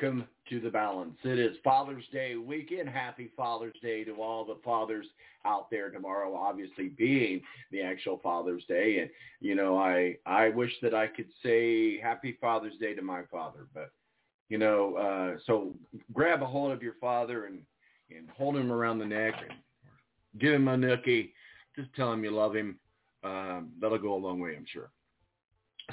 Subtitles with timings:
[0.00, 1.16] welcome to the balance.
[1.24, 2.88] It is Father's Day weekend.
[2.88, 5.04] Happy Father's Day to all the fathers
[5.44, 9.00] out there tomorrow, obviously being the actual Father's Day.
[9.00, 13.22] And, you know, I, I wish that I could say happy Father's Day to my
[13.30, 13.90] father, but,
[14.48, 15.74] you know, uh, so
[16.14, 17.60] grab a hold of your father and,
[18.10, 19.58] and hold him around the neck and
[20.40, 21.32] give him a nookie.
[21.76, 22.78] Just tell him you love him.
[23.22, 24.90] Um, that'll go a long way, I'm sure.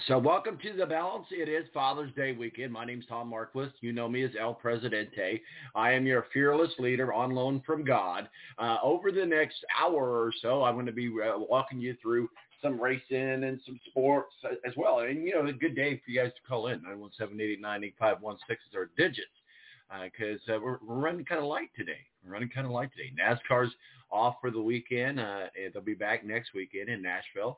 [0.05, 1.25] So welcome to the balance.
[1.31, 2.71] It is Father's Day weekend.
[2.71, 3.71] My name's Tom Marquis.
[3.81, 5.41] You know me as El Presidente.
[5.75, 8.29] I am your fearless leader on loan from God.
[8.59, 12.29] Uh, over the next hour or so, I'm going to be uh, walking you through
[12.61, 14.33] some racing and some sports
[14.67, 14.99] as well.
[14.99, 16.81] And, you know, a good day for you guys to call in.
[16.81, 19.27] 917-889-8516 is our digits
[20.03, 22.05] because uh, we're, we're running kind of light today.
[22.23, 23.11] We're running kind of light today.
[23.17, 23.71] NASCAR's
[24.11, 25.19] off for the weekend.
[25.19, 27.57] Uh, they'll be back next weekend in Nashville.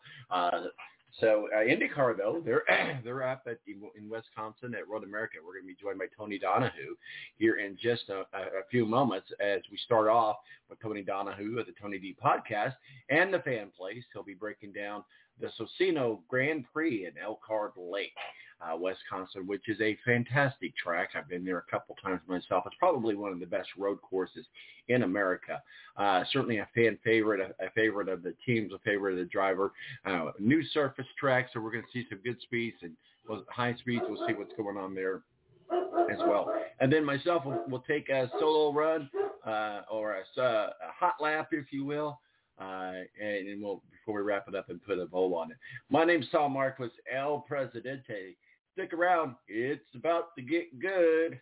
[1.19, 2.63] So uh, IndyCar though, they're
[3.03, 5.37] they're up at in Wisconsin at Road America.
[5.45, 6.95] We're going to be joined by Tony Donahue
[7.37, 10.37] here in just a, a, few moments as we start off
[10.69, 12.73] with Tony Donahue at the Tony D podcast
[13.09, 14.03] and the Fan Place.
[14.13, 15.03] He'll be breaking down
[15.41, 18.13] the Sonsio Grand Prix in Elkhart Lake,
[18.61, 21.09] uh, Wisconsin, which is a fantastic track.
[21.15, 22.63] I've been there a couple times myself.
[22.65, 24.45] It's probably one of the best road courses
[24.87, 25.61] in America.
[25.97, 29.25] Uh, certainly a fan favorite, a, a favorite of the teams, a favorite of the
[29.25, 29.71] driver.
[30.05, 32.91] Uh, new surface track, so we're going to see some good speeds and
[33.49, 34.03] high speeds.
[34.07, 35.21] We'll see what's going on there
[36.11, 36.53] as well.
[36.79, 39.09] And then myself will, will take a solo run
[39.45, 42.19] uh, or a, a hot lap, if you will.
[42.59, 42.91] Uh,
[43.21, 45.57] and, and we'll before we wrap it up and put a bow on it.
[45.89, 48.35] My name's Tom Marquis, El Presidente.
[48.79, 51.41] Stick around; it's about to get good.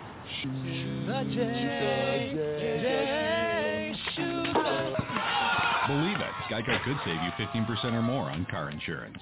[0.43, 2.31] The J,
[2.81, 4.43] J, shoot
[5.87, 9.19] Believe it, Geico could save you 15% or more on car insurance.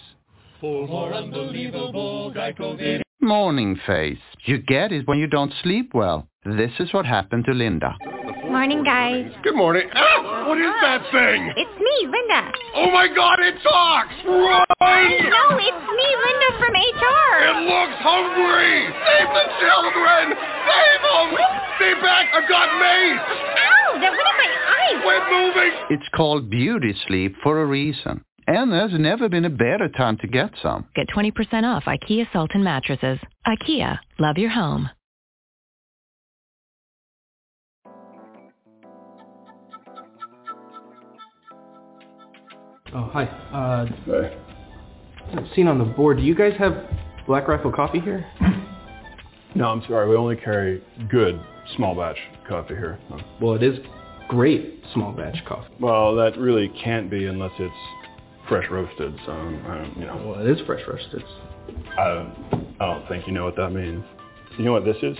[0.61, 3.01] For more unbelievable Geico video.
[3.21, 4.19] Morning face.
[4.45, 6.28] You get it when you don't sleep well.
[6.45, 7.97] This is what happened to Linda.
[8.00, 9.27] The Morning, guys.
[9.44, 9.89] Good morning.
[9.94, 11.51] Ah, what is that thing?
[11.51, 12.51] It's me, Linda.
[12.75, 14.15] Oh my God, it talks!
[14.24, 14.63] Run!
[14.80, 17.31] No, it's me, Linda from HR.
[17.44, 18.88] It looks hungry!
[18.88, 20.24] Save the children!
[20.63, 21.27] Save them!
[21.75, 22.31] Stay back!
[22.33, 23.19] I've got mace!
[23.19, 24.97] Ow, that went in my eyes.
[25.03, 25.71] Quit moving!
[25.91, 28.24] It's called beauty sleep for a reason.
[28.47, 30.88] And there's never been a better time to get some.
[30.95, 33.19] Get 20% off IKEA Sultan mattresses.
[33.45, 34.89] IKEA, love your home.
[42.94, 43.25] Oh, hi.
[43.53, 43.86] Uh,
[45.56, 46.74] Seen on the board, do you guys have
[47.27, 48.25] Black Rifle coffee here?
[49.56, 50.09] No, I'm sorry.
[50.09, 51.39] We only carry good
[51.75, 53.00] small batch coffee here.
[53.39, 53.80] Well, it is
[54.27, 55.71] great small batch coffee.
[55.80, 57.74] Well, that really can't be unless it's
[58.47, 59.15] fresh roasted.
[59.25, 60.24] So, I don't, you know.
[60.25, 61.24] Well, it is fresh roasted.
[61.97, 64.03] I don't, I don't think you know what that means.
[64.57, 65.18] You know what this is?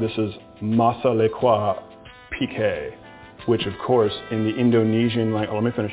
[0.00, 1.82] This is Masa Lekwa
[2.32, 2.92] PK,
[3.46, 5.92] which of course in the Indonesian language, oh, let me finish.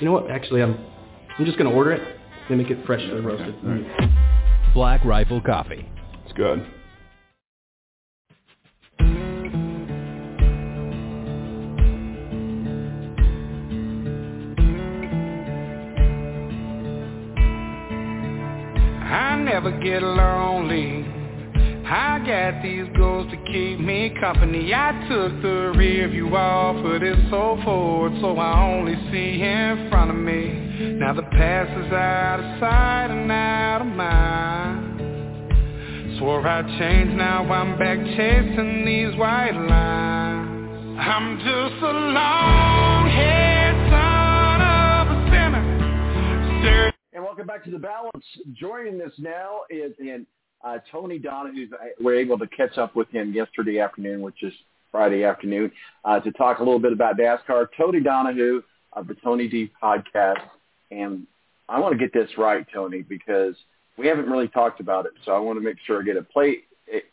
[0.00, 0.30] You know what?
[0.30, 0.78] Actually, I'm
[1.38, 2.16] I'm just gonna order it.
[2.48, 3.54] They make it freshly roasted.
[4.72, 5.88] Black Rifle Coffee.
[6.24, 6.64] It's good.
[19.10, 21.17] I never get lonely.
[21.90, 24.74] I got these goals to keep me company.
[24.74, 30.10] I took the rear view off, it's so forward, so I only see in front
[30.10, 30.98] of me.
[30.98, 34.98] Now the past is out of sight and out of mind.
[36.18, 40.98] Swore I'd change, now I'm back chasing these white lines.
[41.00, 45.64] I'm just a long-haired son of a sinner.
[47.14, 48.26] And welcome back to the balance.
[48.52, 50.26] Joining us now is in
[50.64, 51.68] uh, Tony Donahue.
[52.00, 54.52] We're able to catch up with him yesterday afternoon, which is
[54.90, 55.70] Friday afternoon,
[56.04, 57.68] uh, to talk a little bit about NASCAR.
[57.76, 58.62] Tony Donahue
[58.94, 60.40] of the Tony D podcast,
[60.90, 61.26] and
[61.68, 63.54] I want to get this right, Tony, because
[63.98, 65.12] we haven't really talked about it.
[65.24, 66.30] So I want to make sure I get it.
[66.30, 66.58] Play.
[66.86, 67.04] It,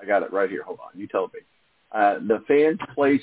[0.00, 0.62] I got it right here.
[0.62, 0.98] Hold on.
[0.98, 1.40] You tell me.
[1.92, 3.20] Uh, the Fans Place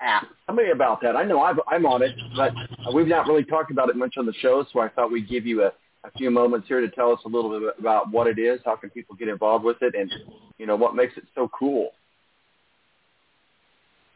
[0.00, 0.26] app.
[0.46, 1.16] Tell me about that.
[1.16, 2.52] I know I've, I'm on it, but
[2.94, 5.46] we've not really talked about it much on the show, so I thought we'd give
[5.46, 5.72] you a,
[6.06, 8.76] a few moments here to tell us a little bit about what it is, how
[8.76, 10.10] can people get involved with it, and
[10.58, 11.90] you know what makes it so cool.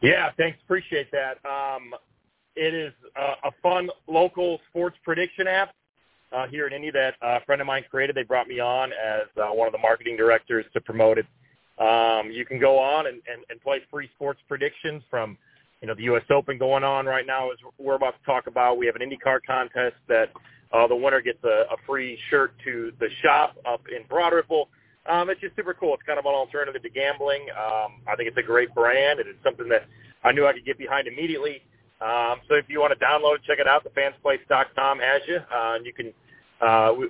[0.01, 0.57] Yeah, thanks.
[0.63, 1.37] Appreciate that.
[1.47, 1.93] Um,
[2.55, 5.73] it is uh, a fun local sports prediction app
[6.31, 8.15] uh, here in Indy that a friend of mine created.
[8.15, 11.25] They brought me on as uh, one of the marketing directors to promote it.
[11.77, 15.37] Um, you can go on and, and, and play free sports predictions from,
[15.81, 16.23] you know, the U.S.
[16.29, 18.77] Open going on right now, as we're about to talk about.
[18.77, 20.29] We have an IndyCar contest that
[20.73, 24.69] uh, the winner gets a, a free shirt to the shop up in Broad Ripple.
[25.09, 25.93] Um, it's just super cool.
[25.95, 27.47] It's kind of an alternative to gambling.
[27.51, 29.85] Um, I think it's a great brand, and it's something that
[30.23, 31.63] I knew I could get behind immediately.
[32.01, 33.85] Um, so if you want to download, check it out.
[33.85, 36.13] Thefansplace.com has you, uh, and you can.
[36.61, 37.07] Uh, we,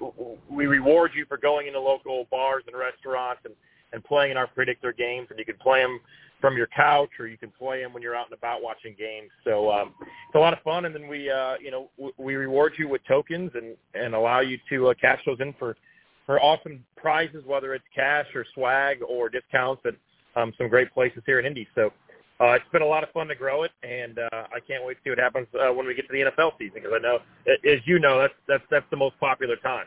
[0.49, 3.53] we reward you for going into local bars and restaurants and,
[3.91, 5.99] and playing in our predictor games, and you can play them
[6.41, 9.29] from your couch or you can play them when you're out and about watching games.
[9.43, 12.35] So um, it's a lot of fun, and then we, uh, you know, w- we
[12.35, 15.77] reward you with tokens and and allow you to uh, cash those in for
[16.25, 19.93] for awesome prizes, whether it's cash or swag or discounts at
[20.35, 21.67] um, some great places here in Indy.
[21.75, 21.93] So.
[22.39, 24.95] Uh, it's been a lot of fun to grow it, and uh, I can't wait
[24.95, 26.81] to see what happens uh, when we get to the NFL season.
[26.81, 27.19] Because I know,
[27.71, 29.85] as you know, that's that's that's the most popular time.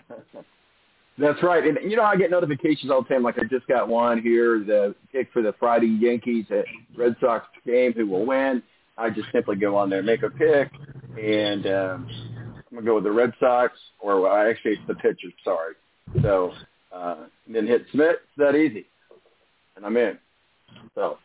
[1.16, 1.64] That's right.
[1.64, 3.22] And, you know, I get notifications all the time.
[3.22, 6.64] Like I just got one here, the pick for the Friday Yankees at
[6.96, 8.62] Red Sox game, who will win.
[8.98, 10.70] I just simply go on there, make a pick,
[11.20, 12.08] and um,
[12.48, 15.74] I'm going to go with the Red Sox, or well, actually it's the pitchers, sorry.
[16.22, 16.52] So
[16.92, 18.16] uh, then hit submit.
[18.22, 18.86] It's that easy.
[19.76, 20.18] And I'm in.
[20.94, 21.18] So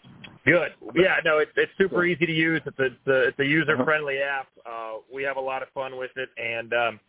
[0.45, 0.71] Good.
[0.95, 2.61] Yeah, no, it's it's super easy to use.
[2.65, 4.47] It's a it's a, it's a user friendly app.
[4.65, 6.99] Uh, we have a lot of fun with it, and um,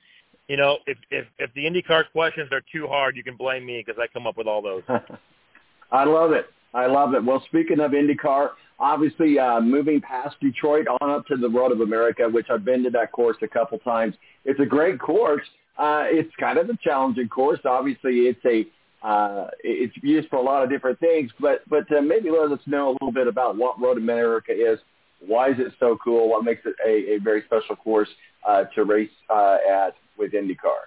[0.51, 3.85] you know, if if if the IndyCar questions are too hard, you can blame me
[3.87, 4.83] because I come up with all those.
[5.93, 6.47] I love it.
[6.75, 7.25] I love it.
[7.25, 11.83] Well, speaking of IndyCar, obviously uh, moving past Detroit on up to the Road of
[11.83, 14.17] America, which I've been to that course a couple times.
[14.45, 15.47] It's a great course.
[15.79, 17.61] Uh, it's kind of a challenging course.
[17.65, 18.67] Obviously, it's a
[19.07, 22.59] uh, it's used for a lot of different things, but but uh, maybe let us
[22.67, 24.81] know a little bit about what Road of America is
[25.25, 26.29] Why is it so cool?
[26.29, 28.09] What makes it a, a very special course
[28.47, 30.87] uh, to race uh, at with IndyCar?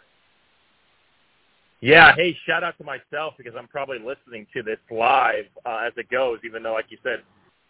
[1.81, 5.91] Yeah, hey, shout out to myself because I'm probably listening to this live uh, as
[5.97, 7.23] it goes, even though, like you said,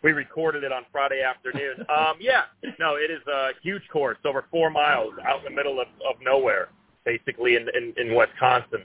[0.04, 1.86] we recorded it on Friday afternoon.
[1.90, 2.44] Um, yeah,
[2.80, 6.16] no, it is a huge course, over four miles out in the middle of, of
[6.22, 6.70] nowhere,
[7.06, 8.84] basically in, in, in Wisconsin.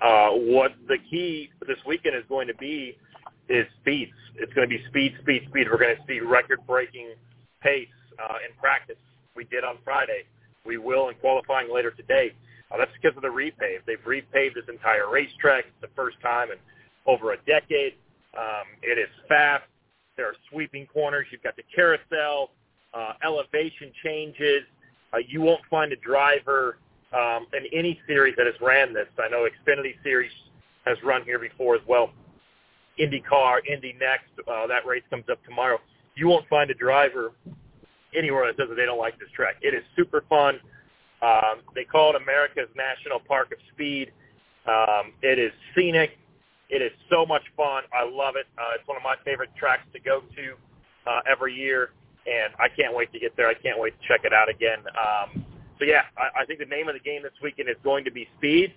[0.00, 2.96] Uh, what the key this weekend is going to be
[3.48, 4.12] is speeds.
[4.36, 5.68] It's going to be speed, speed, speed.
[5.70, 7.14] We're going to see record-breaking
[7.62, 7.88] pace
[8.22, 8.96] uh, in practice.
[9.34, 10.24] We did on Friday.
[10.66, 12.32] We will in qualifying later today.
[12.70, 13.84] Uh, that's because of the repave.
[13.86, 15.66] They've repaved this entire racetrack.
[15.66, 16.58] It's the first time in
[17.06, 17.94] over a decade.
[18.36, 19.64] Um, it is fast.
[20.16, 21.26] There are sweeping corners.
[21.30, 22.50] You've got the carousel,
[22.94, 24.62] uh, elevation changes.
[25.12, 26.78] Uh, you won't find a driver
[27.12, 29.06] um, in any series that has ran this.
[29.18, 30.32] I know Xfinity Series
[30.84, 32.10] has run here before as well.
[32.98, 35.78] IndyCar, Indy NXT, uh, that race comes up tomorrow.
[36.14, 37.32] You won't find a driver
[38.16, 39.56] anywhere that says that they don't like this track.
[39.62, 40.58] It is super fun.
[41.22, 44.12] Um, they call it America's National Park of Speed.
[44.66, 46.18] Um, it is scenic.
[46.68, 47.84] It is so much fun.
[47.92, 48.46] I love it.
[48.58, 50.54] Uh, it's one of my favorite tracks to go to
[51.06, 51.90] uh, every year,
[52.26, 53.48] and I can't wait to get there.
[53.48, 54.80] I can't wait to check it out again.
[54.98, 55.44] Um,
[55.78, 58.10] so yeah, I, I think the name of the game this weekend is going to
[58.10, 58.74] be speed,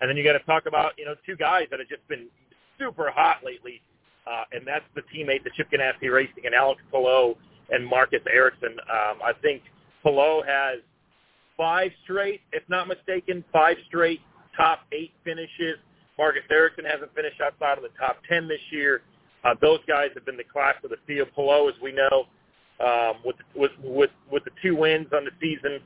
[0.00, 2.26] and then you got to talk about you know two guys that have just been
[2.78, 3.80] super hot lately,
[4.26, 7.36] uh, and that's the teammate, the Chip Ganassi Racing, and Alex Palou
[7.70, 8.72] and Marcus Ericsson.
[8.80, 9.62] Um, I think
[10.02, 10.80] Palou has
[11.56, 14.20] five straight, if not mistaken, five straight
[14.56, 15.76] top eight finishes.
[16.18, 19.02] Marcus Ericsson hasn't finished outside of the top 10 this year.
[19.44, 21.28] Uh, those guys have been the class of the field.
[21.34, 22.26] Palou, as we know,
[22.84, 25.80] um, with, with, with, with the two wins on the season,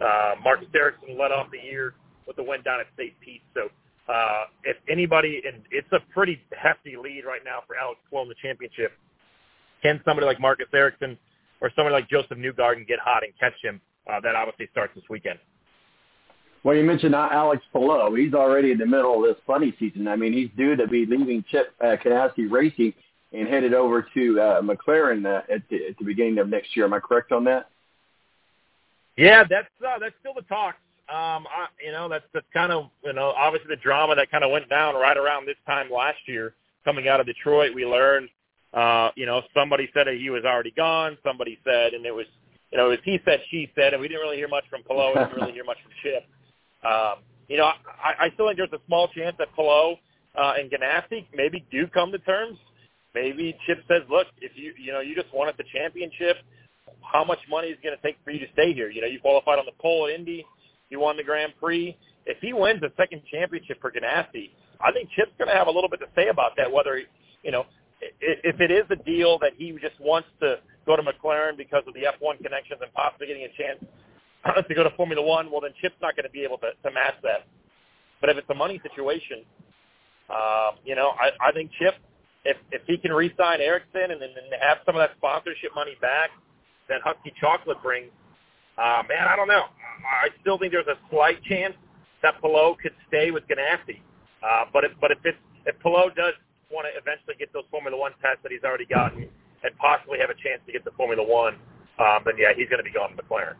[0.00, 1.94] uh, Marcus Ericsson led off the year
[2.26, 3.12] with the win down at St.
[3.20, 3.42] Pete.
[3.54, 3.68] So
[4.12, 8.34] uh, if anybody, and it's a pretty hefty lead right now for Alex in the
[8.42, 8.92] championship,
[9.82, 11.16] can somebody like Marcus Ericsson
[11.60, 13.80] or somebody like Josef Newgarden get hot and catch him?
[14.10, 15.38] Uh, that obviously starts this weekend.
[16.64, 18.14] Well, you mentioned Alex Palou.
[18.14, 20.08] He's already in the middle of this funny season.
[20.08, 22.92] I mean, he's due to be leaving Chip uh, Ganassi Racing
[23.32, 26.86] and headed over to uh, McLaren uh, at, the, at the beginning of next year.
[26.86, 27.70] Am I correct on that?
[29.16, 30.78] Yeah, that's uh, that's still the talks.
[31.08, 34.44] Um, I, you know, that's that's kind of you know obviously the drama that kind
[34.44, 37.74] of went down right around this time last year, coming out of Detroit.
[37.74, 38.28] We learned,
[38.74, 41.16] uh, you know, somebody said that he was already gone.
[41.24, 42.26] Somebody said, and it was
[42.70, 44.82] you know, it was he said, she said, and we didn't really hear much from
[44.82, 45.08] Palou.
[45.08, 46.24] We didn't really hear much from Chip.
[46.84, 49.96] Um, you know, I, I still think there's a small chance that Palou
[50.36, 52.58] uh, and Ganassi maybe do come to terms.
[53.14, 56.36] Maybe Chip says, look, if you you know you just wanted the championship,
[57.00, 58.90] how much money is going to take for you to stay here?
[58.90, 60.44] You know, you qualified on the pole at Indy,
[60.90, 61.96] you won the Grand Prix.
[62.26, 64.50] If he wins the second championship for Ganassi,
[64.84, 66.70] I think Chip's going to have a little bit to say about that.
[66.70, 67.00] Whether
[67.42, 67.64] you know,
[68.00, 71.94] if it is a deal that he just wants to go to McLaren because of
[71.94, 73.84] the F1 connections and possibly getting a chance
[74.68, 76.90] to go to Formula One, well then Chip's not going to be able to, to
[76.94, 77.46] match that.
[78.20, 79.44] But if it's a money situation,
[80.30, 81.94] um, you know, I, I think Chip,
[82.44, 86.30] if if he can re-sign Ericsson and then have some of that sponsorship money back
[86.88, 88.10] that Huski Chocolate brings,
[88.76, 89.64] uh, man, I don't know.
[90.06, 91.74] I still think there's a slight chance
[92.22, 94.00] that Palou could stay with Ganassi.
[94.42, 96.34] Uh, but if but if it's if Palou does
[96.70, 99.28] want to eventually get those Formula One tests that he's already gotten
[99.64, 101.54] and possibly have a chance to get to Formula One,
[101.98, 103.56] um, then yeah, he's going to be going to McLaren.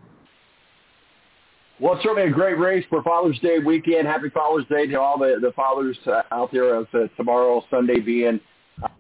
[1.81, 4.07] Well, it's certainly a great race for Father's Day weekend.
[4.07, 8.01] Happy Father's Day to all the, the fathers uh, out there of uh, tomorrow, Sunday
[8.01, 8.41] being,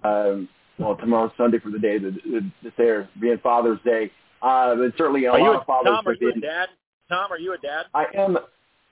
[0.05, 0.49] um,
[0.79, 4.12] well, tomorrow Sunday for the day that the, there being Father's Day.
[4.43, 5.91] Uh, but certainly a are lot you, of fathers.
[5.91, 6.69] Tom, are you a dad?
[7.09, 7.87] Tom, are you a dad?
[7.95, 8.38] I am.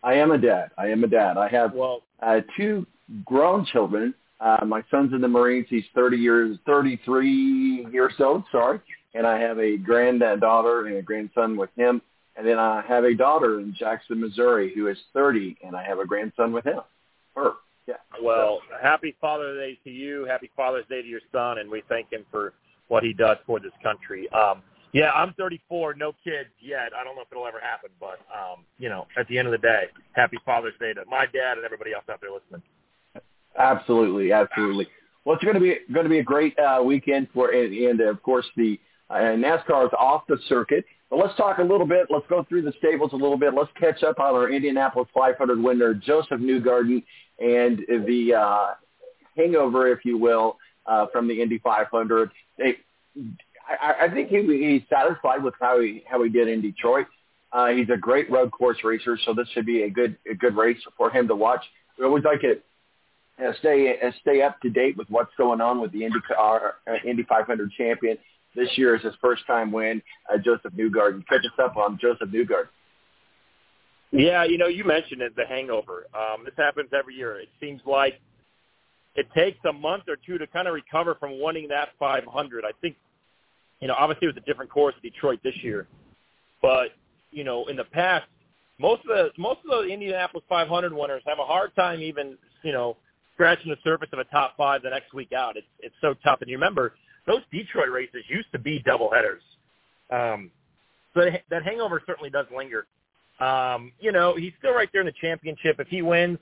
[0.03, 0.71] I am a dad.
[0.77, 1.37] I am a dad.
[1.37, 2.87] I have well, uh, two
[3.25, 4.15] grown children.
[4.41, 5.67] Uh, my son's in the Marines.
[5.71, 8.45] He's 30 years, 33 years old.
[8.53, 8.81] Sorry,
[9.15, 12.03] and I have a granddaughter and a grandson with him.
[12.37, 15.99] And then I have a daughter in Jackson, Missouri, who is 30, and I have
[16.01, 16.81] a grandson with him.
[17.35, 17.53] Her,
[17.87, 17.95] yeah.
[18.23, 20.27] Well, happy Father's Day to you.
[20.27, 22.53] Happy Father's Day to your son, and we thank him for
[22.89, 24.29] what he does for this country.
[24.33, 24.63] Um,
[24.93, 26.93] yeah, I'm 34, no kids yet.
[26.99, 29.53] I don't know if it'll ever happen, but um, you know, at the end of
[29.53, 32.63] the day, happy Father's Day to my dad and everybody else out there listening.
[33.59, 34.87] Absolutely, absolutely.
[35.25, 38.01] Well, it's going to be going to be a great uh, weekend for, and, and
[38.01, 38.79] of course the
[39.11, 40.85] uh, NASCAR is off the circuit.
[41.11, 42.07] But let's talk a little bit.
[42.11, 43.55] Let's go through the stables a little bit.
[43.55, 47.03] Let's catch up on our Indianapolis 500 winner, Josef Newgarden,
[47.39, 48.75] and the uh,
[49.37, 52.31] hangover, if you will, uh, from the Indy 500.
[52.59, 52.77] They,
[53.69, 57.07] I, I think he, he's satisfied with how he how he did in Detroit.
[57.53, 60.57] Uh, he's a great road course racer, so this should be a good a good
[60.57, 61.65] race for him to watch.
[61.99, 62.61] We always like to
[63.45, 66.59] uh, stay uh, stay up to date with what's going on with the Indy uh,
[67.05, 68.17] Indy 500 champion.
[68.55, 70.03] this year is his first time win,
[70.33, 71.27] uh, Josef Newgarden.
[71.29, 72.69] Catch us up on Josef Newgarden.
[74.13, 76.07] Yeah, you know, you mentioned it, the hangover.
[76.15, 77.39] Um, this happens every year.
[77.39, 78.21] It seems like
[79.17, 82.65] it takes a month or two to kind of recover from winning that 500.
[82.65, 82.97] I think,
[83.81, 85.87] you know, obviously it was a different course in Detroit this year,
[86.63, 86.91] but
[87.31, 88.27] you know, in the past,
[88.79, 92.73] most of the most of the Indianapolis 500 winners have a hard time even, you
[92.73, 92.97] know,
[93.37, 95.57] scratching the surface of a top five the next week out.
[95.57, 96.41] It's it's so tough.
[96.41, 96.95] And you remember
[97.27, 99.43] those Detroit races used to be double headers.
[100.11, 100.51] Um,
[101.15, 102.87] so that, that hangover certainly does linger.
[103.41, 105.77] Um, you know, he's still right there in the championship.
[105.79, 106.39] If he wins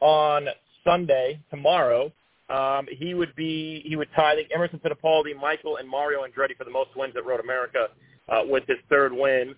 [0.00, 0.46] on
[0.84, 2.12] Sunday tomorrow,
[2.48, 6.56] um, he would be he would tie I think Emerson Fittipaldi, Michael, and Mario Andretti
[6.56, 7.88] for the most wins at Road America
[8.28, 9.54] uh, with his third win.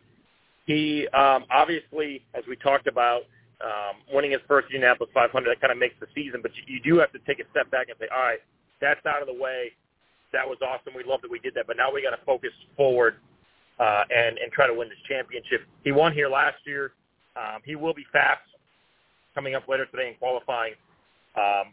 [0.64, 3.23] He um, obviously, as we talked about,
[3.65, 6.41] um, winning his first Indianapolis 500, that kind of makes the season.
[6.43, 8.41] But you, you do have to take a step back and say, all right,
[8.81, 9.73] that's out of the way.
[10.33, 10.95] That was awesome.
[10.95, 11.67] We love that we did that.
[11.67, 13.17] But now we got to focus forward
[13.81, 15.62] uh, and and try to win this championship.
[15.85, 16.93] He won here last year.
[17.37, 18.43] Um, he will be fast
[19.35, 20.75] coming up later today in qualifying.
[21.37, 21.73] Um,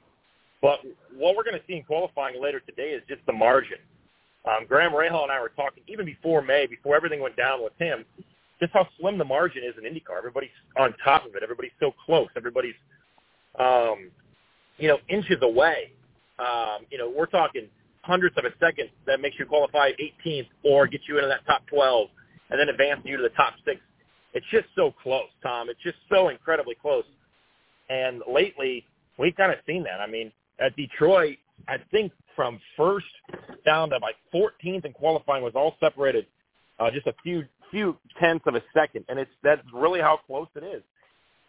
[0.61, 0.79] but
[1.15, 3.77] what we're going to see in qualifying later today is just the margin.
[4.45, 7.73] Um, Graham Rahal and I were talking even before May, before everything went down with
[7.79, 8.05] him,
[8.59, 10.17] just how slim the margin is in IndyCar.
[10.17, 11.43] Everybody's on top of it.
[11.43, 12.27] Everybody's so close.
[12.35, 12.75] Everybody's,
[13.59, 14.09] um,
[14.77, 15.91] you know, inches away.
[16.39, 17.67] Um, you know, we're talking
[18.01, 19.91] hundredths of a second that makes you qualify
[20.25, 22.07] 18th or get you into that top 12
[22.49, 23.79] and then advance you to the top six.
[24.33, 25.69] It's just so close, Tom.
[25.69, 27.05] It's just so incredibly close.
[27.89, 28.85] And lately,
[29.17, 30.01] we've kind of seen that.
[30.01, 33.05] I mean, at Detroit, I think from first
[33.65, 36.27] down to like 14th in qualifying was all separated
[36.79, 40.47] uh, just a few few tenths of a second, and it's that's really how close
[40.55, 40.83] it is.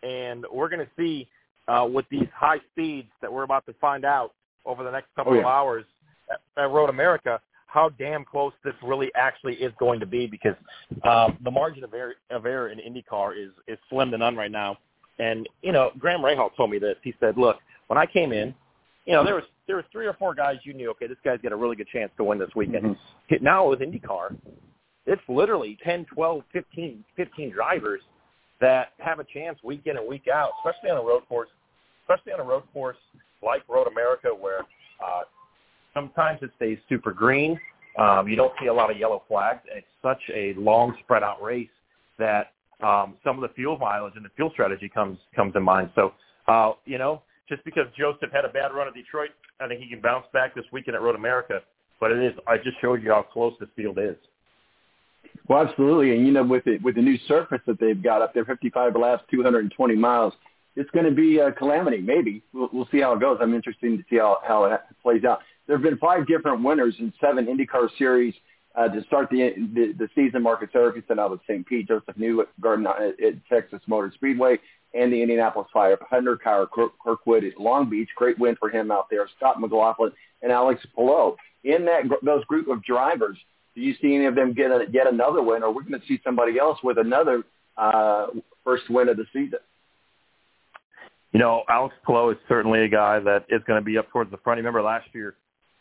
[0.03, 1.29] And we're going to see
[1.69, 4.33] uh, with these high speeds that we're about to find out
[4.65, 5.41] over the next couple Oh, yeah.
[5.43, 5.85] of hours
[6.31, 10.55] at, at Road America how damn close this really actually is going to be because
[11.05, 14.51] um, the margin of error, of error in IndyCar is is slim to none right
[14.51, 14.79] now.
[15.19, 16.97] And you know, Graham Rahal told me this.
[17.03, 17.57] He said, "Look,
[17.89, 18.55] when I came in,
[19.05, 20.91] you know, there was there was three or four guys you knew.
[20.93, 22.97] Okay, this guy's got a really good chance to win this weekend.
[23.43, 24.37] Now with IndyCar,
[25.07, 28.01] it's literally 10, 12, 15, 15 drivers
[28.61, 31.49] that have a chance week in and week out, especially on a road course,
[32.03, 32.97] especially on a road course
[33.43, 34.61] like Road America, where
[35.05, 35.23] uh,
[35.95, 37.59] sometimes it stays super green.
[37.99, 39.61] Um, you don't see a lot of yellow flags.
[39.75, 41.69] It's such a long, spread out race
[42.19, 45.91] that um, some of the fuel mileage and the fuel strategy comes comes in mind.
[45.95, 46.13] So,
[46.49, 49.89] uh, you know, just because Josef had a bad run at Detroit, I think he
[49.89, 51.61] can bounce back this weekend at Road America.
[52.01, 54.17] But it is, I just showed you how close this field is.
[55.49, 58.35] Well, absolutely, and you know, with it with the new surface that they've got up
[58.35, 60.33] there, 55 laps, 220 miles,
[60.75, 61.99] it's going to be a calamity.
[61.99, 63.39] Maybe we'll, we'll see how it goes.
[63.41, 65.41] I'm interested to see how how it plays out.
[65.67, 68.35] There have been five different winners in seven IndyCar series
[68.75, 70.43] uh, to start the, the the season.
[70.43, 71.67] Marcus Ericsson out of St.
[71.67, 74.59] Pete, Josef Newgarden at, at Texas Motor Speedway,
[74.95, 76.43] and the Indianapolis 500.
[76.43, 79.29] Kyle Kirk- Kirkwood at Long Beach, great win for him out there.
[79.37, 80.13] Scott McLaughlin
[80.43, 81.37] and Alex Palou.
[81.65, 83.37] In that those group of drivers,
[83.77, 86.07] do you see any of them get a, yet another win, or we're going to
[86.09, 87.45] see somebody else with another
[87.77, 88.29] uh,
[88.65, 89.59] first win of the season?
[91.33, 94.31] You know, Alex Palou is certainly a guy that is going to be up towards
[94.31, 94.57] the front.
[94.57, 95.37] Remember last year,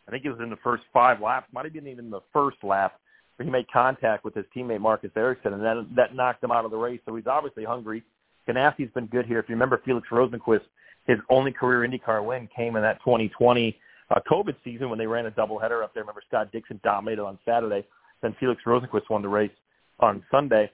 [0.08, 2.58] I think he was in the first five laps, might have been even the first
[2.62, 3.00] lap,
[3.38, 6.66] where he made contact with his teammate Marcus Ericsson, and that that knocked him out
[6.66, 7.00] of the race.
[7.06, 8.04] So he's obviously hungry.
[8.48, 9.40] Ganassi's been good here.
[9.40, 10.62] If you remember Felix Rosenqvist,
[11.08, 13.78] his only career IndyCar win came in that 2020
[14.12, 16.04] uh, COVID season when they ran a doubleheader up there.
[16.04, 17.86] Remember Scott Dixon dominated on Saturday,
[18.22, 19.52] then Felix Rosenqvist won the race
[20.00, 20.72] on Sunday.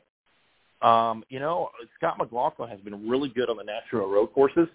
[0.82, 4.68] Um, you know, Scott McLaughlin has been really good on the natural road courses.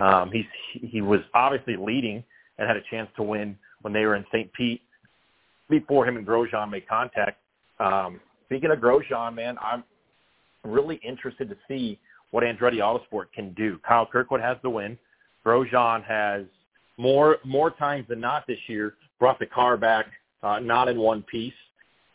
[0.00, 0.44] Um, he's
[0.90, 2.22] he was obviously leading
[2.58, 4.52] and had a chance to win when they were in St.
[4.52, 4.82] Pete
[5.68, 7.38] before him and Grosjean made contact.
[7.80, 9.84] Um, speaking of Grosjean, man, I'm
[10.64, 11.98] really interested to see
[12.30, 13.78] what Andretti Autosport can do.
[13.86, 14.98] Kyle Kirkwood has the win.
[15.44, 16.44] Grosjean has
[16.98, 20.06] more more times than not this year brought the car back
[20.42, 21.52] uh, not in one piece,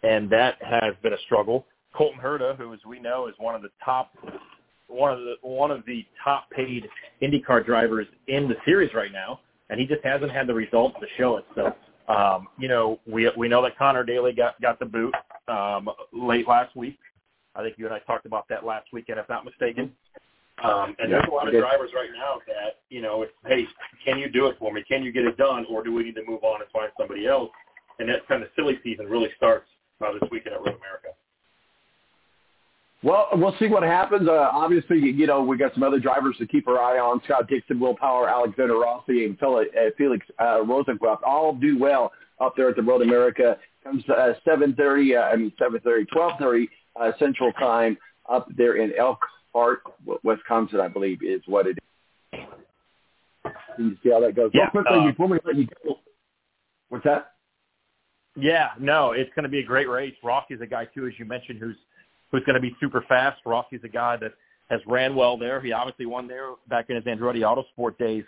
[0.03, 1.65] and that has been a struggle.
[1.93, 4.11] Colton Herta, who as we know is one of the top
[4.87, 6.87] one of the one of the top paid
[7.21, 11.07] IndyCar drivers in the series right now, and he just hasn't had the results to
[11.17, 11.45] show it.
[11.55, 11.75] So,
[12.13, 15.13] um, you know, we we know that Conor Daly got got the boot
[15.47, 16.97] um, late last week.
[17.55, 19.91] I think you and I talked about that last weekend, if not mistaken.
[20.61, 23.65] Um, and Yeah, there's a lot of drivers right now that you know, it's, hey,
[24.05, 24.83] can you do it for me?
[24.87, 27.25] Can you get it done, or do we need to move on and find somebody
[27.25, 27.49] else?
[27.99, 29.67] And that kind of silly season really starts
[30.05, 31.09] uh, this weekend at Road America.
[33.03, 34.29] Well, we'll see what happens.
[34.29, 37.21] Uh, obviously, you know, we got some other drivers to keep our eye on.
[37.25, 39.63] Scott Dixon, Will Power, Alexander Rossi, and uh,
[39.97, 43.57] Felix uh, Rosenqvist all do well up there at the Road America.
[43.83, 46.67] Comes uh, 7:30, uh, I mean 7:30, 12:30
[46.99, 47.97] uh, Central Time
[48.29, 48.93] up there in
[49.55, 49.81] Elkhart,
[50.23, 51.77] Wisconsin, I believe is what it
[52.33, 52.39] is.
[53.75, 54.51] Can you see how that goes?
[54.53, 55.99] Yeah, Real quickly uh, before we let you go.
[56.89, 57.31] What's that?
[58.35, 60.13] Yeah, no, it's going to be a great race.
[60.23, 61.75] Rossi's a guy too, as you mentioned, who's
[62.31, 63.41] who's going to be super fast.
[63.45, 64.33] Rossi's a guy that
[64.69, 65.61] has ran well there.
[65.61, 68.23] He obviously won there back in his Andretti Autosport days.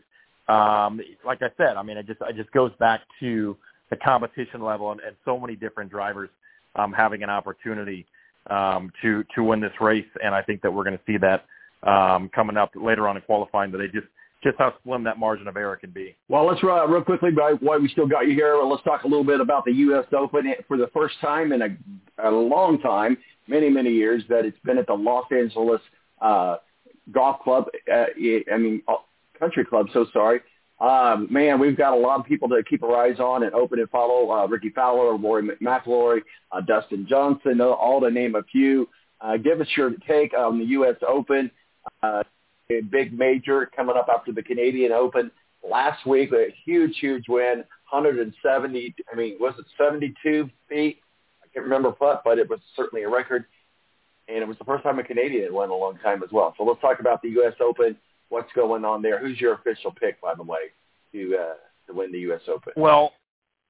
[0.47, 3.57] Um, like I said, I mean, it just it just goes back to
[3.89, 6.29] the competition level and, and so many different drivers
[6.75, 8.05] um, having an opportunity
[8.49, 10.05] um, to to win this race.
[10.23, 11.45] And I think that we're going to see that
[11.89, 13.71] um, coming up later on in qualifying.
[13.71, 14.07] They just
[14.43, 16.15] just how slim that margin of error can be.
[16.29, 19.23] Well, let's uh, real quickly, while we still got you here, let's talk a little
[19.23, 20.05] bit about the U.S.
[20.15, 21.77] Open for the first time in a,
[22.23, 25.81] a long time, many many years that it's been at the Los Angeles
[26.21, 26.57] uh,
[27.11, 27.65] Golf Club.
[27.91, 28.05] Uh,
[28.53, 28.95] I mean, uh,
[29.39, 29.87] Country Club.
[29.93, 30.41] So sorry.
[30.79, 33.79] Um, man, we've got a lot of people to keep our eyes on and open
[33.79, 34.31] and follow.
[34.31, 38.89] Uh, Rickie Fowler, Rory McIlroy, uh, Dustin Johnson, all to name a few.
[39.21, 40.95] Uh, give us your take on the U.S.
[41.07, 41.49] Open.
[42.03, 42.23] Uh,
[42.71, 45.31] a big major coming up after the Canadian Open
[45.67, 46.31] last week.
[46.33, 48.95] A huge, huge win, 170.
[49.11, 50.99] I mean, was it 72 feet?
[51.43, 53.45] I can't remember what, but it was certainly a record.
[54.27, 56.29] And it was the first time a Canadian had won in a long time as
[56.31, 56.53] well.
[56.57, 57.53] So let's talk about the U.S.
[57.61, 57.95] Open.
[58.29, 59.19] What's going on there?
[59.19, 60.71] Who's your official pick, by the way,
[61.13, 61.53] to uh,
[61.87, 62.41] to win the U.S.
[62.47, 62.73] Open?
[62.75, 63.13] Well,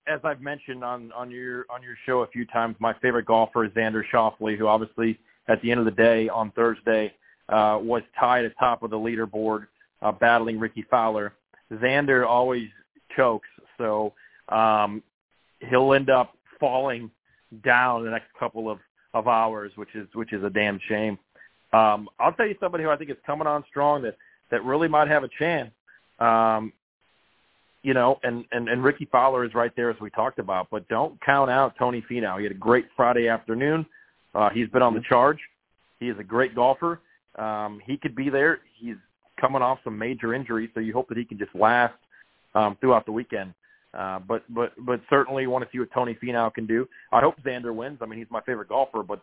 [0.07, 3.65] as I've mentioned on on your on your show a few times, my favorite golfer
[3.65, 7.13] is Xander Schauffele, who obviously at the end of the day on Thursday
[7.49, 9.67] uh, was tied atop of the leaderboard,
[10.01, 11.33] uh, battling Rickie Fowler.
[11.71, 12.69] Xander always
[13.15, 14.13] chokes, so
[14.49, 15.01] um,
[15.69, 17.09] he'll end up falling
[17.63, 18.79] down the next couple of,
[19.13, 21.17] of hours, which is which is a damn shame.
[21.73, 24.15] Um, I'll tell you somebody who I think is coming on strong that
[24.51, 25.71] that really might have a chance.
[26.19, 26.73] Um,
[27.83, 30.87] you know, and, and, and Rickie Fowler is right there as we talked about, but
[30.87, 32.37] don't count out Tony Finau.
[32.37, 33.85] He had a great Friday afternoon.
[34.33, 35.37] Uh, he's been on the charge.
[35.99, 36.99] He is a great golfer.
[37.37, 38.59] Um, he could be there.
[38.77, 38.95] He's
[39.39, 41.93] coming off some major injuries, so you hope that he can just last
[42.55, 43.53] um, throughout the weekend.
[43.93, 46.87] Uh, but but but certainly want to see what Tony Finau can do.
[47.13, 47.99] I hope Xander wins.
[48.01, 49.21] I mean, he's my favorite golfer, but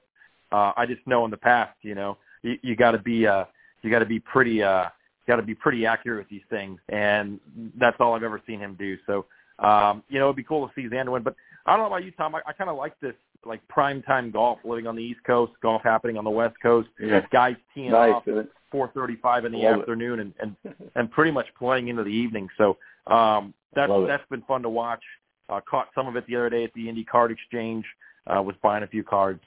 [0.50, 3.44] uh, I just know in the past, you know, you, you got to be uh,
[3.82, 4.86] you got to be pretty uh,
[5.26, 7.38] got to be pretty accurate with these things, and
[7.78, 8.96] that's all I've ever seen him do.
[9.06, 9.26] So
[9.58, 11.22] um, you know, it'd be cool to see Xander win.
[11.22, 12.34] But I don't know about you, Tom.
[12.34, 15.52] I, I kind of like this like prime time golf, living on the East Coast,
[15.62, 16.88] golf happening on the West Coast.
[17.00, 17.20] Yeah.
[17.32, 20.56] Guys teeing nice, off at 4:35 in the Love afternoon, and, and
[20.94, 22.48] and pretty much playing into the evening.
[22.58, 24.06] So um, that's Love it.
[24.08, 25.02] that's been fun to watch.
[25.48, 27.84] Uh, caught some of it the other day at the Indy Card Exchange.
[28.24, 29.40] Uh, was buying a few cards,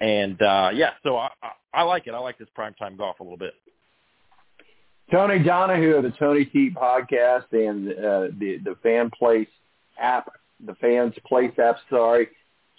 [0.00, 2.14] and uh, yeah, so I, I I like it.
[2.14, 3.54] I like this prime time golf a little bit.
[5.10, 9.48] Tony Donahue of the Tony D podcast and uh, the the Fan Place
[9.98, 10.32] app,
[10.64, 11.76] the Fans Place app.
[11.88, 12.28] Sorry,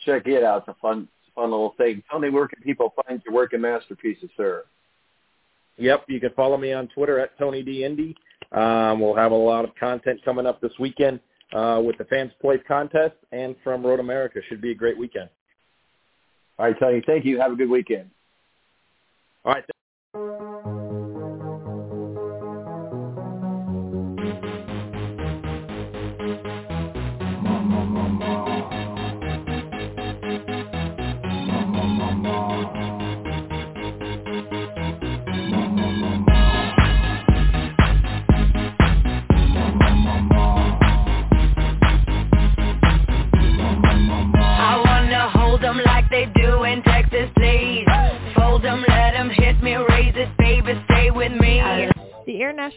[0.06, 0.66] check it out.
[0.68, 2.04] It's a fun fun little thing.
[2.12, 4.66] Tony, where can people find your work and masterpieces, sir?
[5.78, 8.16] Yep, you can follow me on Twitter at Tony D Indy.
[8.52, 11.20] Um, we'll have a lot of content coming up this weekend
[11.54, 14.40] uh, with the Fans Place contest and from Road America.
[14.50, 15.30] Should be a great weekend.
[16.60, 17.02] All right, Tony.
[17.06, 17.40] Thank you.
[17.40, 18.10] Have a good weekend.
[19.46, 19.64] All right.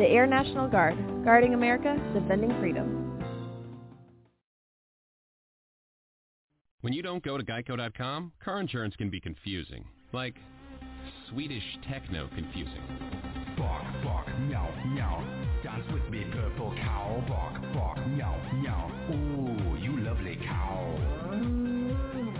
[0.00, 3.20] The Air National Guard, guarding America, defending freedom.
[6.80, 9.84] When you don't go to geico.com, car insurance can be confusing.
[10.14, 10.36] Like
[11.28, 12.80] Swedish techno confusing.
[13.58, 15.22] Bark, bark, meow, meow.
[15.62, 17.22] Dance with me, purple cow.
[17.28, 18.90] Bark, bark, meow, meow.
[19.10, 20.96] Ooh, you lovely cow.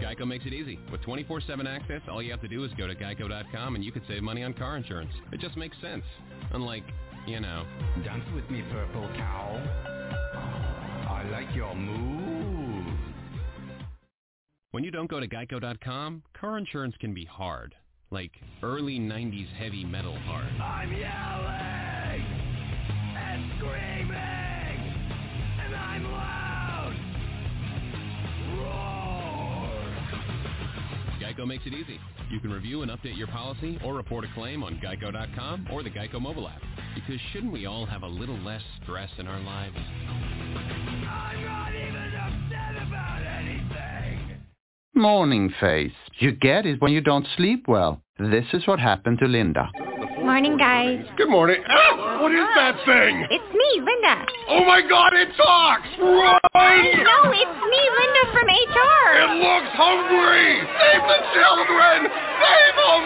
[0.00, 0.78] Geico makes it easy.
[0.90, 4.04] With 24-7 access, all you have to do is go to geico.com and you could
[4.08, 5.12] save money on car insurance.
[5.30, 6.04] It just makes sense.
[6.54, 6.84] Unlike,
[7.26, 7.64] you know.
[8.04, 9.56] Dance with me, purple cow.
[11.08, 12.98] I like your moves.
[14.72, 17.74] When you don't go to geico.com, car insurance can be hard.
[18.10, 20.46] Like early 90s heavy metal hard.
[20.60, 21.59] I'm yelling
[31.40, 31.98] Geico makes it easy.
[32.30, 35.90] You can review and update your policy or report a claim on geico.com or the
[35.90, 36.60] Geico mobile app.
[36.94, 39.76] Because shouldn't we all have a little less stress in our lives?
[39.76, 44.42] I'm not even upset about anything.
[44.94, 45.92] Morning face.
[46.18, 48.02] You get it when you don't sleep well.
[48.18, 49.70] This is what happened to Linda.
[50.40, 51.04] Good morning, guys.
[51.18, 51.62] Good morning.
[51.68, 53.28] Ah, what is that thing?
[53.28, 54.24] It's me, Linda.
[54.48, 55.84] Oh my god, it talks!
[56.00, 56.80] Run!
[56.96, 59.04] No, it's me, Linda from HR.
[59.20, 60.64] It looks hungry!
[60.80, 62.08] Save the children!
[62.40, 63.00] Save them!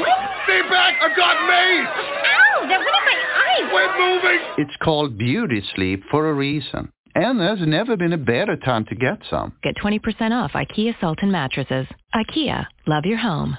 [0.47, 0.95] Stay back!
[1.03, 1.91] I've got mace!
[1.91, 3.67] Ow, that went in my eye.
[3.67, 4.41] Quit moving!
[4.59, 6.93] It's called beauty sleep for a reason.
[7.17, 9.57] And there's never been a better time to get some.
[9.65, 11.89] Get 20% off IKEA Sultan mattresses.
[12.15, 13.59] IKEA, love your home.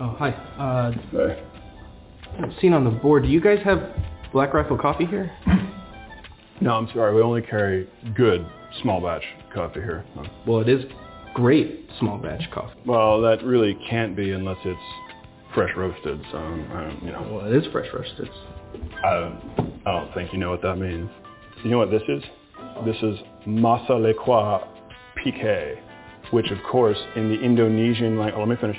[0.00, 0.30] Oh, hi.
[0.58, 0.92] Uh,
[2.60, 3.90] seen on the board, do you guys have
[4.32, 5.30] Black Rifle coffee here?
[6.60, 7.14] No, I'm sorry.
[7.14, 8.46] We only carry good
[8.82, 10.04] small batch coffee here.
[10.46, 10.84] Well, it is
[11.34, 12.74] great small batch coffee.
[12.86, 14.80] Well, that really can't be unless it's
[15.54, 16.20] fresh roasted.
[16.32, 17.28] So, I don't, you know.
[17.30, 18.28] Well, it is fresh roasted.
[19.04, 19.38] I,
[19.86, 21.08] I don't think you know what that means.
[21.62, 22.22] You know what this is?
[22.84, 24.66] This is masa lekwa
[25.22, 25.78] pique,
[26.32, 28.78] which of course in the Indonesian language, oh, let me finish.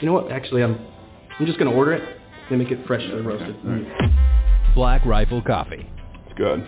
[0.00, 0.30] You know what?
[0.30, 0.78] Actually, I'm
[1.38, 2.18] I'm just gonna order it.
[2.48, 3.56] They make it freshly roasted.
[4.74, 5.90] Black Rifle Coffee.
[6.24, 6.64] It's good.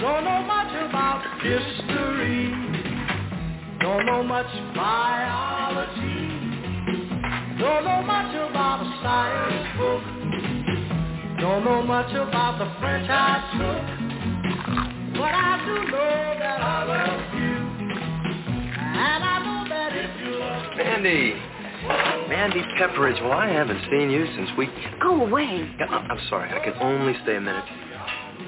[0.00, 2.50] Don't know much about history.
[3.80, 6.26] Don't know much biology.
[7.60, 10.02] Don't know much about a science book.
[11.38, 14.06] Don't know much about the French I took.
[15.16, 17.35] But I do know that I love
[20.96, 21.34] Mandy.
[22.26, 23.20] Mandy Pepperidge.
[23.20, 24.66] Well, I haven't seen you since we...
[24.98, 25.70] Go away.
[25.78, 26.50] I'm sorry.
[26.50, 27.64] I can only stay a minute.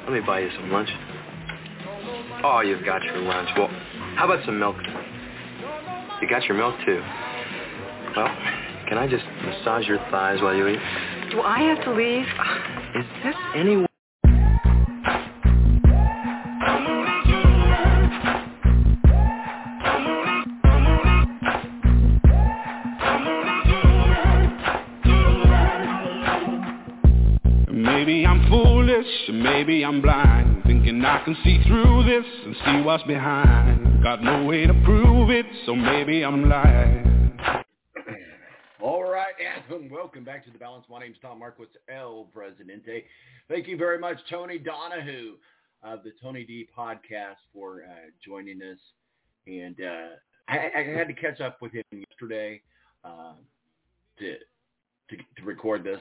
[0.04, 0.88] Let me buy you some lunch.
[2.42, 3.50] Oh, you've got your lunch.
[3.54, 3.68] Well,
[4.16, 4.76] how about some milk?
[6.22, 7.02] You got your milk, too.
[8.16, 8.28] Well,
[8.88, 10.80] can I just massage your thighs while you eat?
[11.30, 12.24] Do I have to leave?
[12.96, 13.88] Is this any...
[29.26, 34.02] foolish, maybe I'm blind, thinking I can see through this and see what's behind.
[34.02, 37.33] Got no way to prove it, so maybe I'm lying.
[38.81, 39.35] All right,
[39.70, 40.85] and welcome back to the balance.
[40.88, 43.04] My name's Tom Marquitz, El Presidente.
[43.48, 45.35] Thank you very much, Tony Donahue
[45.83, 48.78] of the Tony D podcast for uh, joining us.
[49.46, 50.16] And uh,
[50.48, 52.61] I, I had to catch up with him yesterday
[53.04, 53.33] uh,
[54.18, 56.00] to, to to record this.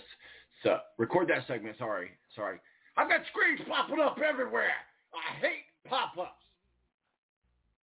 [0.64, 1.78] So record that segment.
[1.78, 2.60] Sorry, sorry.
[2.98, 4.72] I've got screens popping up everywhere.
[5.14, 6.44] I hate pop-ups.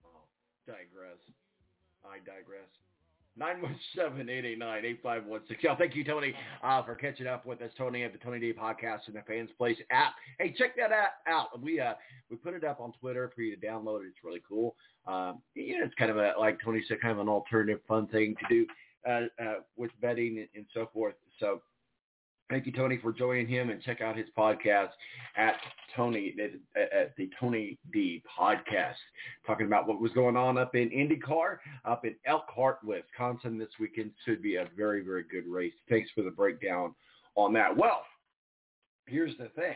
[0.05, 0.27] Oh,
[0.66, 1.20] digress.
[2.05, 2.68] I digress.
[3.38, 5.57] 917-889-8516.
[5.62, 8.53] Yeah, thank you, Tony, uh, for catching up with us, Tony, at the Tony D
[8.53, 10.14] Podcast and the Fans Place app.
[10.38, 10.92] Hey, check that
[11.27, 11.61] out.
[11.61, 11.94] We uh,
[12.31, 14.07] we put it up on Twitter for you to download.
[14.07, 14.77] It's really cool.
[15.07, 18.46] Um, it's kind of a, like Tony said, kind of an alternative fun thing to
[18.48, 18.64] do
[19.09, 21.16] uh, uh, with betting and, and so forth.
[21.40, 21.61] So
[22.55, 24.90] Thank you, Tony, for joining him, and check out his podcast
[25.37, 25.57] at
[25.97, 26.37] Tony
[26.77, 28.95] at the Tony D Podcast,
[29.45, 34.12] talking about what was going on up in IndyCar, up in Elkhart, Wisconsin this weekend.
[34.25, 35.73] Should be a very, very good race.
[35.88, 36.95] Thanks for the breakdown
[37.35, 37.77] on that.
[37.77, 38.03] Well,
[39.09, 39.75] here's the thing.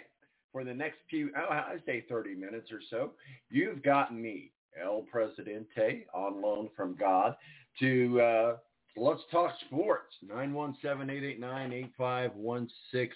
[0.52, 3.10] For the next few, oh, I say 30 minutes or so,
[3.50, 7.34] you've got me, El Presidente, on loan from God,
[7.80, 8.56] to uh,
[9.00, 10.14] let's talk sports.
[10.26, 13.10] 917-889-8516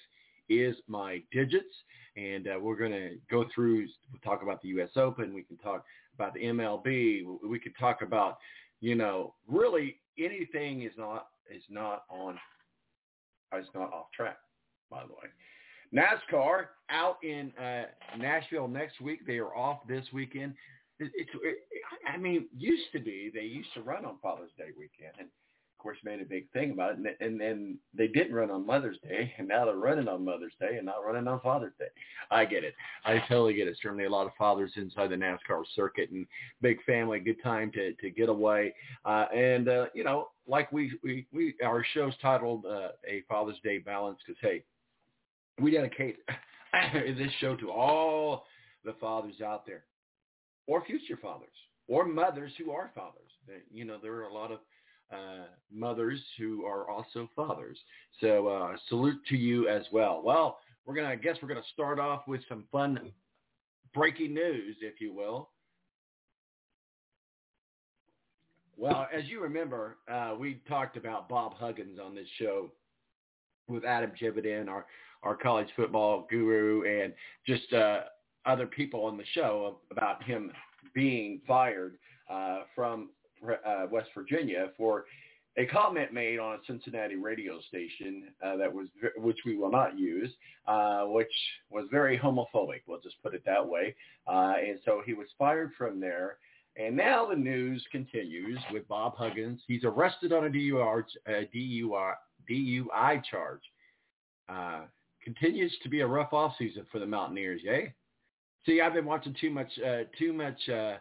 [0.49, 1.75] is my digits.
[2.17, 4.91] And uh, we're going to go through, we'll talk about the U.S.
[4.97, 5.33] Open.
[5.33, 7.23] We can talk about the MLB.
[7.49, 8.37] We could talk about,
[8.81, 12.39] you know, really anything is not is not on
[13.59, 14.37] is not off track.
[14.91, 15.29] By the way,
[15.95, 17.85] NASCAR out in uh,
[18.19, 19.27] Nashville next week.
[19.27, 20.55] They are off this weekend.
[20.99, 21.57] It, it's, it,
[22.07, 25.29] I mean, used to be they used to run on Father's Day weekend, and
[25.83, 26.99] course made a big thing about it.
[26.99, 30.53] And, and then they didn't run on Mother's Day, and now they're running on Mother's
[30.61, 31.89] Day and not running on Father's Day.
[32.31, 32.75] I get it.
[33.05, 33.77] I totally get it.
[33.83, 36.27] Certainly a lot of fathers inside the NASCAR circuit and
[36.61, 38.75] big family, good time to to get away.
[39.05, 43.59] Uh, and uh, you know, like we we we our show's titled uh, a Father's
[43.65, 44.63] Day balance because hey,
[45.61, 46.19] we dedicate
[46.93, 48.47] this show to all
[48.85, 49.85] the fathers out there,
[50.67, 51.49] or future fathers,
[51.89, 53.19] or mothers who are fathers.
[53.73, 54.61] You know, there are a lot of
[55.13, 57.79] uh, mothers who are also fathers.
[58.21, 60.23] So uh, salute to you as well.
[60.25, 63.13] Well, we're gonna I guess we're gonna start off with some fun
[63.95, 65.51] breaking news, if you will.
[68.77, 72.73] Well, as you remember, uh, we talked about Bob Huggins on this show
[73.69, 74.87] with Adam Jividen, our
[75.23, 77.13] our college football guru, and
[77.47, 78.01] just uh,
[78.45, 80.51] other people on the show about him
[80.95, 81.97] being fired
[82.29, 83.11] uh, from
[83.43, 85.05] uh, West Virginia for
[85.59, 89.99] a comment made on a Cincinnati radio station uh, that was, which we will not
[89.99, 90.31] use,
[90.67, 91.33] uh, which
[91.71, 92.83] was very homophobic.
[92.87, 93.95] We'll just put it that way.
[94.27, 96.39] Uh, and so he was fired from there.
[96.77, 99.61] And now the news continues with Bob Huggins.
[99.69, 102.15] He's arrested on a DUI, uh, DUI,
[102.51, 103.61] DUI charge.
[104.49, 104.83] Uh,
[105.23, 107.93] continues to be a rough off season for the Mountaineers, yay?
[108.65, 110.97] See, I've been watching too much, uh, too much uh,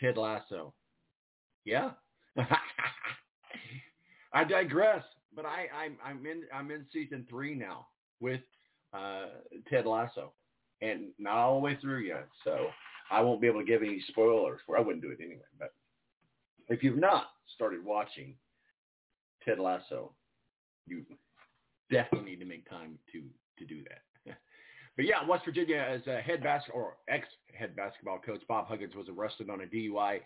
[0.00, 0.72] Ted Lasso.
[1.64, 1.90] Yeah.
[4.32, 7.86] I digress, but I, I'm I'm in I'm in season three now
[8.20, 8.40] with
[8.92, 9.26] uh,
[9.70, 10.32] Ted Lasso,
[10.82, 12.28] and not all the way through yet.
[12.42, 12.66] So
[13.10, 14.60] I won't be able to give any spoilers.
[14.66, 15.42] For I wouldn't do it anyway.
[15.58, 15.72] But
[16.68, 18.34] if you've not started watching
[19.44, 20.12] Ted Lasso,
[20.86, 21.04] you
[21.90, 23.22] definitely need to make time to
[23.58, 24.02] to do that.
[24.96, 29.08] But yeah, West Virginia as a head basketball or ex-head basketball coach Bob Huggins was
[29.08, 30.20] arrested on a DUI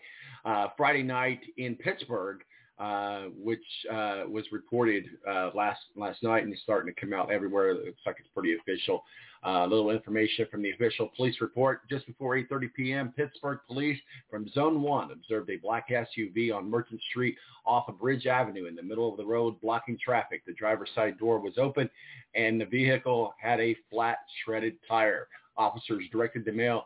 [0.45, 2.41] uh, Friday night in Pittsburgh,
[2.79, 7.29] uh, which uh, was reported uh, last last night and is starting to come out
[7.29, 7.71] everywhere.
[7.71, 9.03] It looks like it's pretty official.
[9.45, 11.81] Uh, a little information from the official police report.
[11.89, 13.97] Just before 8.30 p.m., Pittsburgh police
[14.29, 18.75] from Zone 1 observed a black SUV on Merchant Street off of Bridge Avenue in
[18.75, 20.43] the middle of the road, blocking traffic.
[20.45, 21.89] The driver's side door was open,
[22.35, 25.27] and the vehicle had a flat, shredded tire.
[25.57, 26.85] Officers directed the mail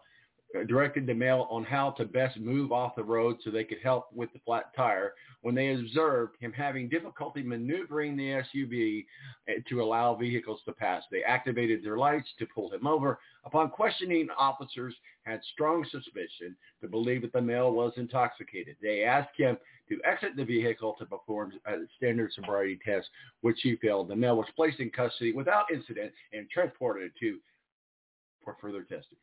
[0.67, 4.07] directed the male on how to best move off the road so they could help
[4.13, 9.05] with the flat tire when they observed him having difficulty maneuvering the SUV
[9.47, 11.03] eh, to allow vehicles to pass.
[11.11, 13.19] They activated their lights to pull him over.
[13.45, 18.77] Upon questioning, officers had strong suspicion to believe that the male was intoxicated.
[18.81, 19.57] They asked him
[19.89, 23.09] to exit the vehicle to perform a standard sobriety test,
[23.41, 24.07] which he failed.
[24.07, 27.39] The male was placed in custody without incident and transported to
[28.43, 29.17] for further testing.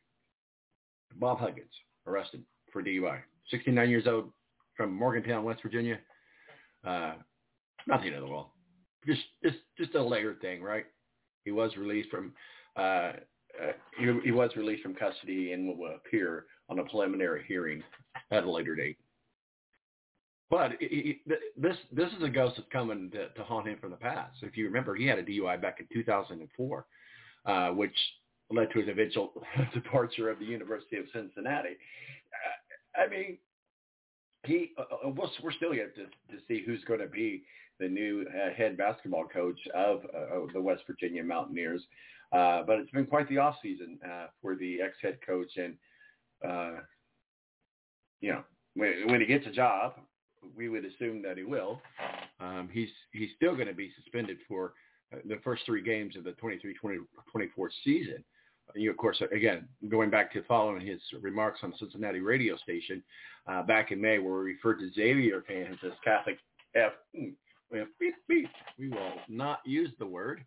[1.19, 1.71] Bob Huggins,
[2.07, 3.19] arrested for DUI.
[3.49, 4.31] 69 years old
[4.75, 5.99] from Morgantown, West Virginia.
[6.85, 7.13] Uh,
[7.87, 8.47] nothing in the world.
[9.05, 10.85] Just, just, just a layered thing, right?
[11.43, 12.33] He was released from,
[12.77, 13.13] uh,
[13.61, 17.83] uh, he, he was released from custody and will appear on a preliminary hearing
[18.31, 18.97] at a later date.
[20.51, 21.21] But he,
[21.55, 24.35] this this is a ghost that's coming to, to haunt him from the past.
[24.41, 26.85] If you remember, he had a DUI back in 2004,
[27.45, 27.95] uh, which
[28.53, 29.31] led to his eventual
[29.73, 31.77] departure of the University of Cincinnati.
[32.33, 33.37] Uh, I mean,
[34.45, 35.09] he uh, uh
[35.43, 37.43] we're still yet to, to see who's going to be
[37.79, 41.81] the new uh, head basketball coach of, uh, the West Virginia Mountaineers.
[42.31, 45.75] Uh, but it's been quite the off season uh, for the ex-head coach, and
[46.47, 46.79] uh,
[48.21, 48.41] you know
[48.75, 49.95] when, when he gets a job,
[50.55, 51.81] we would assume that he will.
[52.39, 54.73] Um, he's he's still going to be suspended for
[55.25, 56.65] the first three games of the 23-24
[57.83, 58.23] season
[58.75, 63.03] you, of course, again, going back to following his remarks on Cincinnati radio station
[63.47, 66.37] uh, back in May, where he referred to Xavier fans as Catholic
[66.75, 66.93] F.
[67.13, 68.49] Beep, beep.
[68.77, 70.43] We will not use the word,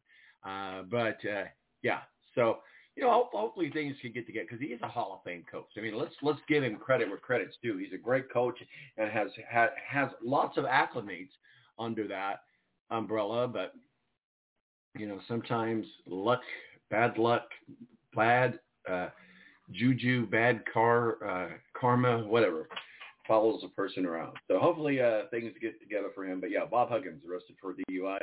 [0.47, 1.45] uh, but uh,
[1.83, 2.01] yeah.
[2.35, 2.59] So
[2.97, 5.71] you know, hopefully things can get together because he is a Hall of Fame coach.
[5.77, 7.79] I mean, let's let's give him credit where credit's due.
[7.79, 8.59] He's a great coach
[8.99, 11.31] and has has, has lots of acclimates
[11.79, 12.43] under that
[12.91, 13.75] umbrella, but
[14.97, 16.43] you know, sometimes luck
[16.91, 17.49] bad luck,
[18.15, 18.59] bad
[18.91, 19.09] uh,
[19.73, 21.49] juju, bad car, uh,
[21.79, 22.69] karma, whatever
[23.27, 24.37] follows a person around.
[24.49, 26.41] So hopefully uh, things get together for him.
[26.41, 28.19] But yeah, Bob Huggins arrested for DUI.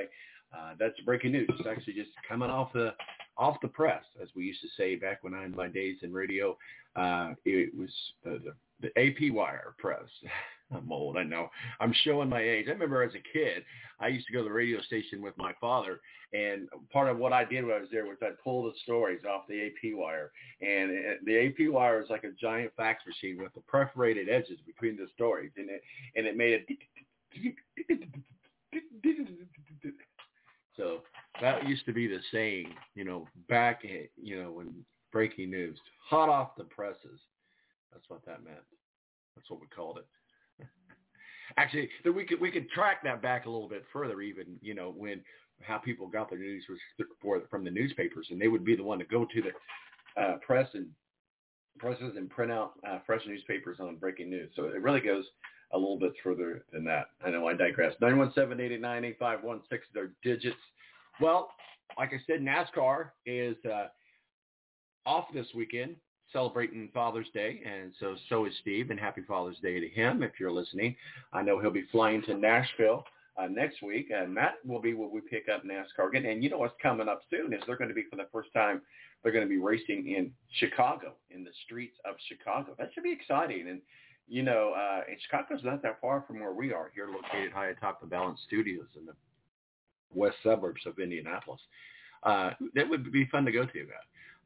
[0.53, 1.49] Uh, that's breaking news.
[1.57, 2.93] It's actually just coming off the
[3.37, 6.13] off the press, as we used to say back when I in my days in
[6.13, 6.57] radio.
[6.95, 7.89] Uh, it was
[8.23, 8.41] the,
[8.81, 10.03] the, the AP wire press.
[10.74, 11.49] I'm old, I know.
[11.80, 12.65] I'm showing my age.
[12.67, 13.63] I remember as a kid,
[13.99, 16.01] I used to go to the radio station with my father,
[16.34, 19.22] and part of what I did when I was there was I'd pull the stories
[19.30, 23.53] off the AP wire, and the AP wire is like a giant fax machine with
[23.53, 25.84] the perforated edges between the stories, and it
[26.15, 27.55] and it made it.
[30.78, 31.01] So
[31.41, 33.84] that used to be the saying, you know, back,
[34.22, 34.74] you know, when
[35.11, 35.78] breaking news,
[36.09, 37.19] hot off the presses.
[37.91, 38.63] That's what that meant.
[39.36, 40.07] That's what we called it.
[41.57, 44.93] Actually, we could we could track that back a little bit further, even you know
[44.95, 45.21] when
[45.61, 48.83] how people got their news was for, from the newspapers, and they would be the
[48.83, 50.87] one to go to the uh, press and
[51.77, 54.51] presses and print out uh, fresh newspapers on breaking news.
[54.55, 55.25] So it really goes
[55.73, 57.07] a little bit further than that.
[57.25, 57.93] I know I digress.
[58.01, 59.61] 917-889-8516,
[59.93, 60.57] their digits.
[61.19, 61.51] Well,
[61.97, 63.87] like I said, NASCAR is uh,
[65.05, 65.95] off this weekend
[66.34, 70.39] celebrating Father's Day, and so so is Steve, and happy Father's Day to him if
[70.39, 70.95] you're listening.
[71.34, 73.03] I know he'll be flying to Nashville
[73.38, 76.25] uh, next week, and that will be where we pick up NASCAR again.
[76.25, 78.53] And you know what's coming up soon is they're going to be for the first
[78.53, 78.82] time,
[79.23, 82.75] they're going to be racing in Chicago, in the streets of Chicago.
[82.77, 83.67] That should be exciting.
[83.69, 83.82] And
[84.27, 87.67] you know, uh, and Chicago's not that far from where we are here, located high
[87.67, 89.13] atop the Balance Studios in the
[90.13, 91.59] west suburbs of Indianapolis.
[92.23, 93.82] Uh, that would be fun to go to.
[93.82, 94.05] Uh,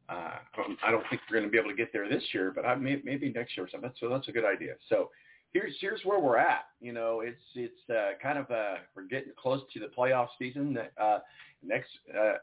[0.09, 2.75] I don't think we're going to be able to get there this year, but I
[2.75, 3.91] may, maybe next year or something.
[3.99, 4.73] So that's a good idea.
[4.89, 5.09] So
[5.53, 6.65] here's here's where we're at.
[6.79, 10.77] You know, it's it's uh, kind of uh, we're getting close to the playoff season.
[11.01, 11.19] Uh,
[11.63, 12.33] next uh,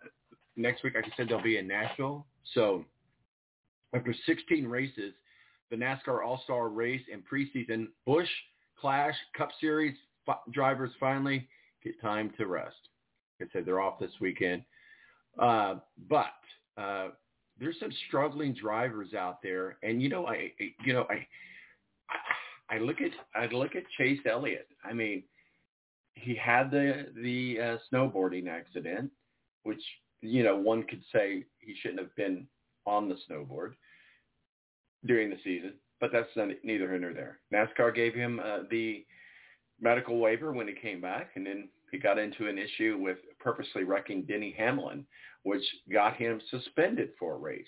[0.56, 2.26] next week, like I said, they'll be in Nashville.
[2.54, 2.84] So
[3.94, 5.12] after 16 races,
[5.70, 8.28] the NASCAR All-Star Race and preseason Busch
[8.80, 9.96] Clash Cup Series
[10.50, 11.48] drivers finally
[11.84, 12.76] get time to rest.
[13.38, 14.62] Like I said, they're off this weekend.
[15.38, 15.76] Uh,
[16.08, 16.26] but
[16.78, 17.08] uh,
[17.62, 20.52] there's some struggling drivers out there, and you know, I,
[20.84, 21.26] you know, I,
[22.74, 24.66] I look at, I look at Chase Elliott.
[24.84, 25.22] I mean,
[26.14, 29.12] he had the the uh, snowboarding accident,
[29.62, 29.80] which
[30.22, 32.48] you know one could say he shouldn't have been
[32.84, 33.74] on the snowboard
[35.06, 36.28] during the season, but that's
[36.64, 37.38] neither here nor there.
[37.54, 39.06] NASCAR gave him uh, the
[39.80, 43.84] medical waiver when he came back, and then he got into an issue with purposely
[43.84, 45.06] wrecking Denny Hamlin,
[45.42, 47.66] which got him suspended for a race.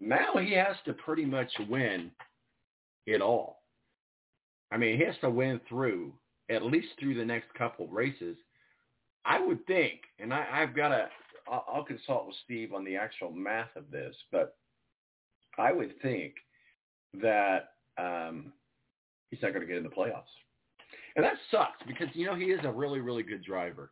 [0.00, 2.10] Now he has to pretty much win
[3.06, 3.62] it all.
[4.70, 6.12] I mean, he has to win through
[6.50, 8.36] at least through the next couple of races.
[9.24, 11.08] I would think, and I, I've got to,
[11.48, 14.56] I'll, I'll consult with Steve on the actual math of this, but
[15.58, 16.34] I would think
[17.20, 18.52] that um,
[19.30, 20.24] he's not going to get in the playoffs.
[21.14, 23.90] And that sucks because, you know, he is a really, really good driver.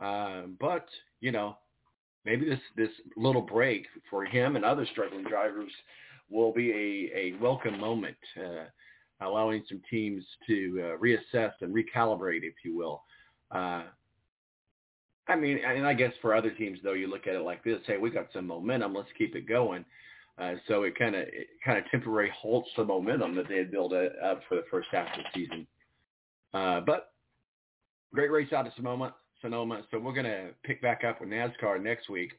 [0.00, 0.86] Um, but,
[1.20, 1.58] you know,
[2.24, 5.70] maybe this, this little break for him and other struggling drivers
[6.30, 8.64] will be a, a welcome moment, uh,
[9.24, 13.02] allowing some teams to uh, reassess and recalibrate, if you will.
[13.50, 13.82] Uh,
[15.26, 17.78] I mean, and I guess for other teams, though, you look at it like this,
[17.86, 19.84] hey, we got some momentum, let's keep it going.
[20.36, 21.26] Uh, so it kind of
[21.64, 25.06] kind of temporarily halts the momentum that they had built up for the first half
[25.16, 25.66] of the season.
[26.52, 27.12] Uh, but
[28.12, 29.14] great race out of Sonoma.
[29.44, 29.82] Sonoma.
[29.90, 32.32] So we're to pick back up with NASCAR next week,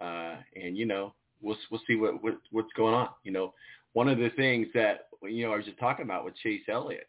[0.00, 3.08] uh, and you know we'll we'll see what, what what's going on.
[3.24, 3.54] You know,
[3.94, 7.08] one of the things that you know I was just talking about with Chase Elliott.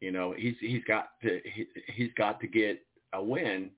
[0.00, 2.84] You know, he's he's got to he, he's got to get
[3.14, 3.70] a win,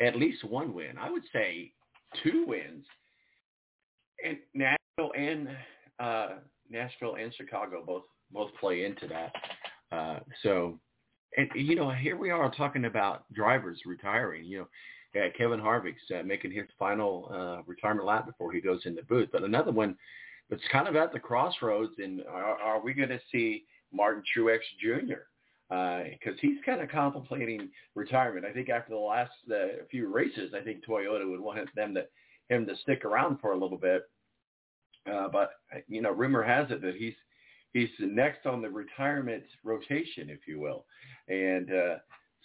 [0.00, 0.96] at least one win.
[0.98, 1.72] I would say
[2.22, 2.84] two wins,
[4.24, 5.48] and Nashville and
[5.98, 6.28] uh,
[6.70, 9.32] Nashville and Chicago both both play into that.
[9.90, 10.78] Uh, so
[11.36, 14.44] and you know, here we are talking about drivers retiring.
[14.44, 14.68] You know,
[15.14, 19.02] yeah, Kevin Harvick's uh, making his final uh, retirement lap before he goes in the
[19.02, 19.28] booth.
[19.32, 19.96] But another one
[20.50, 21.94] that's kind of at the crossroads.
[21.98, 25.24] And are, are we going to see Martin Truex Jr.
[25.68, 28.46] Because uh, he's kind of contemplating retirement.
[28.46, 32.04] I think after the last uh, few races, I think Toyota would want them to
[32.48, 34.02] him to stick around for a little bit.
[35.10, 35.50] Uh, but
[35.88, 37.14] you know, rumor has it that he's
[37.72, 40.84] he's next on the retirement rotation, if you will,
[41.28, 41.96] and uh,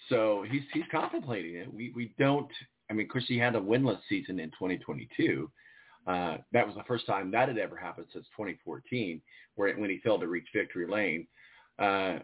[0.10, 1.74] so he's he's contemplating it.
[1.74, 2.52] We we don't.
[2.90, 5.50] I mean, of course, he had a winless season in 2022.
[6.08, 9.22] Uh, that was the first time that had ever happened since 2014,
[9.56, 11.28] where when he failed to reach victory lane.
[11.80, 12.20] Uh,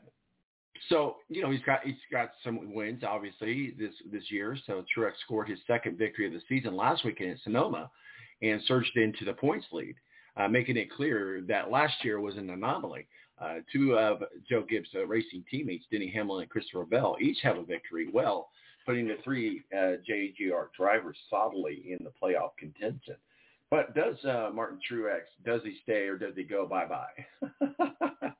[0.89, 4.57] so you know he's got he's got some wins obviously this this year.
[4.65, 7.89] So Truex scored his second victory of the season last weekend at Sonoma,
[8.41, 9.95] and surged into the points lead,
[10.37, 13.07] uh, making it clear that last year was an anomaly.
[13.39, 17.57] Uh, two of Joe Gibbs' uh, racing teammates, Denny Hamlin and Christopher Bell, each have
[17.57, 18.49] a victory, well,
[18.85, 23.15] putting the three uh, JGR drivers solidly in the playoff contention.
[23.69, 28.31] But does uh, Martin Truex, does he stay or does he go bye-bye?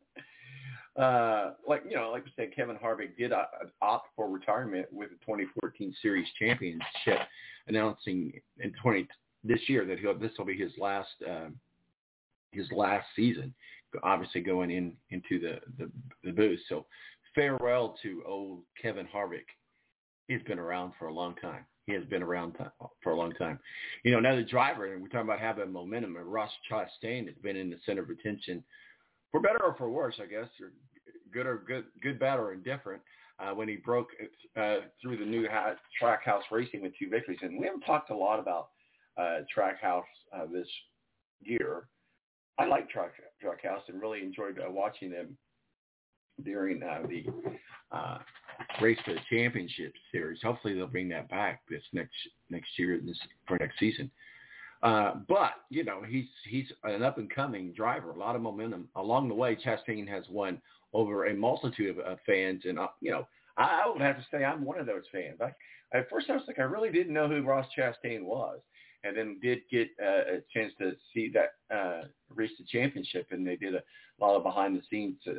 [1.01, 3.33] uh, like, you know, like we said, Kevin Harvick did
[3.81, 7.19] opt for retirement with the 2014 Series Championship,
[7.67, 9.07] announcing in 20
[9.43, 11.09] this year that he'll, this will be his last
[12.51, 13.53] his last season,
[14.03, 15.91] obviously going in into the, the,
[16.23, 16.59] the booth.
[16.69, 16.85] So
[17.35, 19.45] farewell to old Kevin Harvick.
[20.27, 21.65] He's been around for a long time.
[21.85, 22.57] He has been around
[23.01, 23.59] for a long time.
[24.03, 27.55] You know, another driver, and we're talking about having momentum, and Ross Chastain has been
[27.55, 28.61] in the center of attention
[29.31, 30.73] for better or for worse, I guess, or
[31.33, 33.01] good or good, good, bad or indifferent.
[33.39, 34.09] Uh, when he broke
[34.59, 38.15] uh, through the new ha- Trackhouse racing with two victories, and we haven't talked a
[38.15, 38.69] lot about
[39.17, 40.01] uh, Trackhouse
[40.35, 40.67] uh, this
[41.41, 41.87] year.
[42.59, 43.11] I like Track
[43.43, 45.37] Trackhouse and really enjoyed uh, watching them
[46.43, 47.25] during uh, the
[47.91, 48.19] uh,
[48.81, 50.39] race for the championship series.
[50.41, 52.15] Hopefully, they'll bring that back this next
[52.49, 54.09] next year, this for next season.
[54.83, 58.11] Uh, but you know, he's he's an up and coming driver.
[58.11, 59.55] A lot of momentum along the way.
[59.55, 60.61] Chastain has won
[60.93, 63.27] over a multitude of uh, fans, and uh, you know,
[63.57, 65.39] I, I would have to say I'm one of those fans.
[65.41, 65.53] I,
[65.97, 68.59] at first, I was like, I really didn't know who Ross Chastain was,
[69.03, 73.45] and then did get uh, a chance to see that uh, reach the championship, and
[73.45, 73.81] they did a
[74.19, 75.33] lot of behind the scenes uh,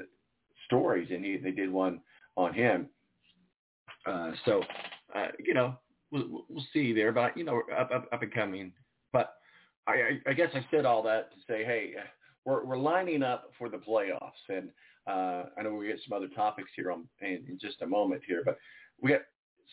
[0.67, 2.01] stories, and he, they did one
[2.37, 2.89] on him.
[4.07, 4.63] Uh, so,
[5.15, 5.75] uh, you know,
[6.11, 8.73] we'll, we'll see there, but you know, up, up, up and coming.
[9.13, 9.35] But
[9.87, 11.95] I, I, guess I said all that to say, hey,
[12.45, 14.71] we're, we're lining up for the playoffs, and
[15.07, 18.23] uh, I know we get some other topics here on, in, in just a moment
[18.27, 18.59] here, but
[19.01, 19.23] we got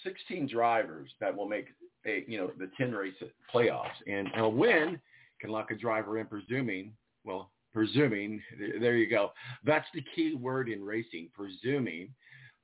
[0.04, 1.68] 16 drivers that will make
[2.06, 3.14] a, you know the 10 race
[3.54, 5.00] playoffs, and a win
[5.40, 6.94] can lock a driver in, presuming
[7.24, 8.42] well, presuming
[8.80, 9.32] there you go.
[9.64, 12.10] That's the key word in racing, presuming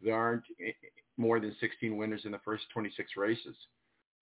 [0.02, 0.44] there aren't
[1.18, 3.56] more than 16 winners in the first 26 races.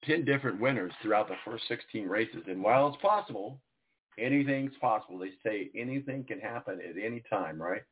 [0.05, 2.43] 10 different winners throughout the first 16 races.
[2.47, 3.59] And while it's possible,
[4.17, 5.17] anything's possible.
[5.17, 7.83] They say anything can happen at any time, right?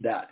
[0.00, 0.28] That,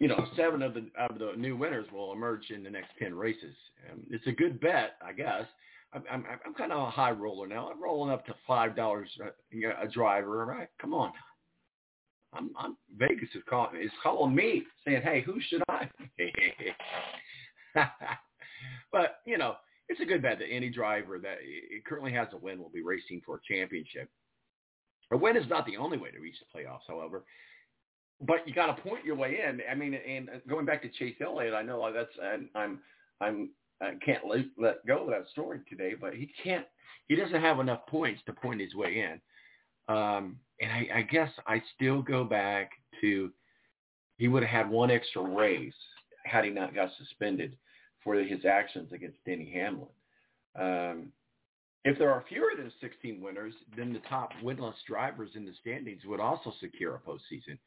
[0.00, 3.14] you know, seven of the of the new winners will emerge in the next 10
[3.14, 3.54] races.
[3.92, 5.44] Um, it's a good bet, I guess.
[5.92, 7.68] I'm, I'm, I'm kind of a high roller now.
[7.68, 10.68] I'm rolling up to $5 a, a driver, right?
[10.80, 11.12] Come on.
[12.32, 15.90] I'm, I'm Vegas is calling is calling me saying, "Hey, who should I?"
[18.92, 19.56] but you know,
[19.88, 21.38] it's a good bet that any driver that
[21.84, 24.08] currently has a win will be racing for a championship.
[25.10, 27.24] A win is not the only way to reach the playoffs, however.
[28.20, 29.60] But you got to point your way in.
[29.70, 32.80] I mean, and going back to Chase Elliott, I know that's and I'm
[33.20, 33.50] I'm
[33.80, 36.66] I can't let, let go of that story today, but he can't.
[37.08, 39.20] He doesn't have enough points to point his way in.
[39.94, 43.30] Um, and I, I guess I still go back to
[44.18, 45.72] he would have had one extra race
[46.24, 47.56] had he not got suspended
[48.04, 49.88] for his actions against Denny Hamlin.
[50.58, 51.12] Um,
[51.84, 56.02] if there are fewer than 16 winners, then the top winless drivers in the standings
[56.04, 57.58] would also secure a postseason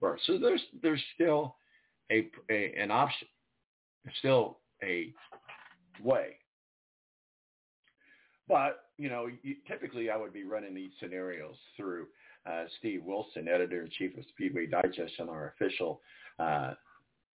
[0.00, 0.20] berth.
[0.26, 1.56] So there's there's still
[2.10, 3.28] a, a an option.
[4.04, 5.12] There's still a
[6.02, 6.36] way.
[8.48, 9.28] But you know,
[9.66, 12.06] typically I would be running these scenarios through
[12.46, 16.00] uh, Steve Wilson, editor-in-chief of Speedway Digest and our official
[16.38, 16.74] uh,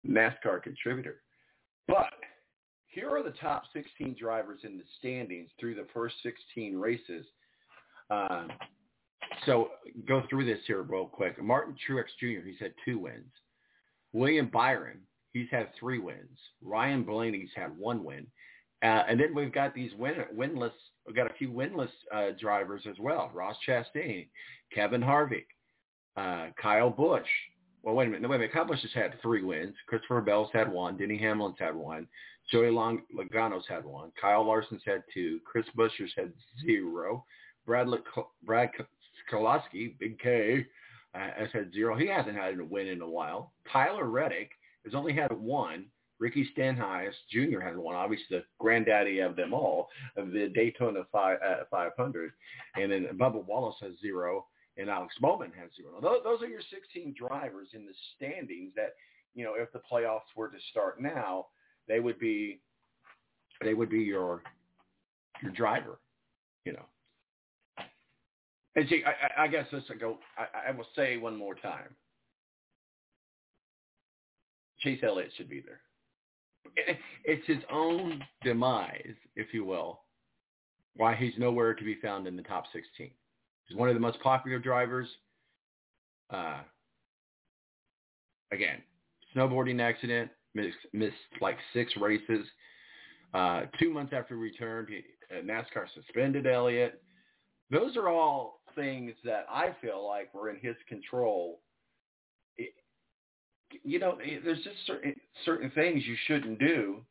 [0.06, 1.22] NASCAR contributor.
[1.86, 2.12] But
[2.86, 7.24] here are the top 16 drivers in the standings through the first 16 races.
[8.10, 8.44] Uh,
[9.48, 9.70] so
[10.06, 11.42] go through this here real quick.
[11.42, 13.32] Martin Truex Jr., he's had two wins.
[14.12, 15.00] William Byron,
[15.32, 16.38] he's had three wins.
[16.62, 18.26] Ryan Blaney's had one win.
[18.82, 20.72] Uh, and then we've got these win, winless,
[21.06, 23.30] we've got a few winless uh, drivers as well.
[23.34, 24.28] Ross Chastain,
[24.72, 25.46] Kevin Harvick,
[26.16, 27.26] uh, Kyle Busch.
[27.82, 28.22] Well, wait a minute.
[28.22, 28.52] No, wait a minute.
[28.52, 29.74] Kyle Busch has had three wins.
[29.88, 30.96] Christopher Bell's had one.
[30.96, 32.06] Denny Hamlin's had one.
[32.52, 34.12] Joey Long- Logano's had one.
[34.20, 35.40] Kyle Larson's had two.
[35.44, 36.32] Chris Buescher's had
[36.64, 37.24] zero.
[37.66, 38.02] Brad, Le-
[38.44, 38.70] Brad
[39.30, 40.66] Keselowski, Big K,
[41.14, 41.96] uh, has had zero.
[41.96, 43.52] He hasn't had a win in a while.
[43.72, 44.50] Tyler Reddick
[44.84, 45.86] has only had one.
[46.18, 47.60] Ricky Stenhouse Jr.
[47.60, 52.32] has one, obviously the granddaddy of them all, of the Daytona 5, uh, 500.
[52.74, 56.00] And then Bubba Wallace has zero, and Alex Bowman has zero.
[56.02, 58.94] Those, those are your 16 drivers in the standings that,
[59.36, 61.46] you know, if the playoffs were to start now,
[61.86, 62.60] they would be,
[63.62, 64.42] they would be your,
[65.40, 66.00] your driver,
[66.64, 66.86] you know.
[68.78, 71.96] And see, I, I guess this will go, I, I will say one more time.
[74.78, 75.80] Chase Elliott should be there
[77.24, 80.02] it's his own demise, if you will,
[80.94, 83.10] why he's nowhere to be found in the top 16.
[83.66, 85.08] He's one of the most popular drivers.
[86.30, 86.60] Uh,
[88.52, 88.78] again,
[89.34, 92.46] snowboarding accident, missed, missed like six races.
[93.34, 95.02] Uh, two months after he returned, he,
[95.36, 97.02] uh, NASCAR suspended Elliott.
[97.72, 101.60] Those are all things that I feel like were in his control.
[102.56, 102.72] It,
[103.82, 105.14] you know, it, there's just certain
[105.44, 107.02] certain things you shouldn't do.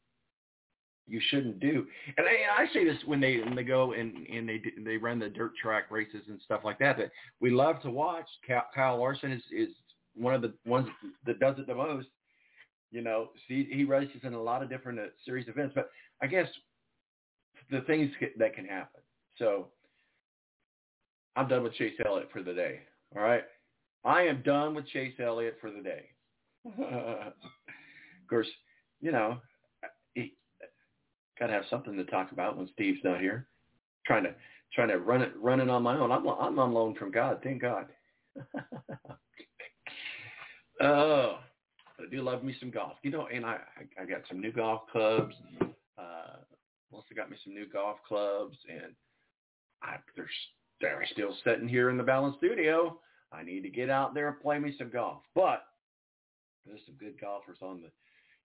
[1.09, 1.87] You shouldn't do,
[2.17, 5.19] and I, I say this when they when they go and and they they run
[5.19, 6.97] the dirt track races and stuff like that.
[6.97, 8.27] That we love to watch.
[8.75, 9.69] Kyle, Larson is is
[10.15, 10.89] one of the ones
[11.25, 12.07] that does it the most.
[12.91, 15.89] You know, see, he races in a lot of different uh, series events, but
[16.21, 16.47] I guess
[17.71, 19.01] the things that can happen.
[19.37, 19.67] So
[21.37, 22.79] I'm done with Chase Elliott for the day.
[23.15, 23.43] All right.
[24.03, 26.05] I am done with Chase Elliott for the day.
[26.65, 27.33] of
[28.27, 28.47] course,
[29.01, 29.37] you know,
[31.39, 33.47] got to have something to talk about when Steve's not here.
[34.05, 34.33] Trying to
[34.73, 36.11] trying to run it run it on my own.
[36.11, 37.39] I'm I'm on loan from God.
[37.43, 37.85] Thank God.
[40.81, 41.37] oh,
[41.99, 42.93] I do love me some golf.
[43.03, 45.35] You know, and I I, I got some new golf clubs.
[45.61, 46.37] Uh,
[46.91, 48.93] also got me some new golf clubs, and
[49.83, 50.29] I they're
[50.81, 52.99] they're still sitting here in the Balance Studio.
[53.31, 55.23] I need to get out there and play me some golf.
[55.35, 55.63] But
[56.65, 57.89] there's some good golfers on the.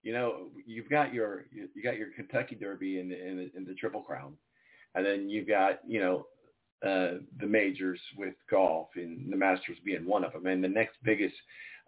[0.01, 3.65] You know, you've got your you got your Kentucky Derby in the in the, in
[3.65, 4.33] the Triple Crown,
[4.95, 6.25] and then you've got you know
[6.85, 10.97] uh, the majors with golf and the Masters being one of them, and the next
[11.03, 11.35] biggest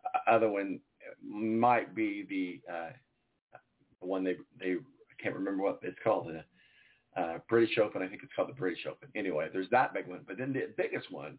[0.05, 0.79] uh, other one
[1.21, 2.89] might be the uh,
[3.99, 6.43] one they they I can't remember what it's called the
[7.15, 8.01] uh, British Open.
[8.01, 9.09] I think it's called the British Open.
[9.15, 11.37] Anyway, there's that big one, but then the biggest one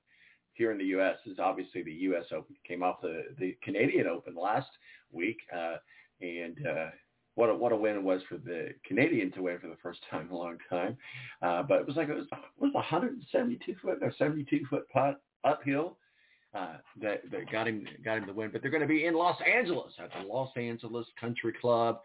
[0.55, 1.17] here in the U.S.
[1.27, 2.25] is obviously the U.S.
[2.33, 2.57] Open.
[2.67, 4.71] Came off the the Canadian Open last
[5.13, 5.77] week, uh,
[6.21, 6.87] and uh,
[7.35, 10.01] what a, what a win it was for the Canadian to win for the first
[10.11, 10.97] time in a long time.
[11.43, 15.21] Uh, but it was like it was it was 172 foot or 72 foot putt
[15.45, 15.99] uphill.
[16.55, 19.13] Uh, that, that got him got him the win, but they're going to be in
[19.13, 22.01] Los Angeles at the Los Angeles Country Club,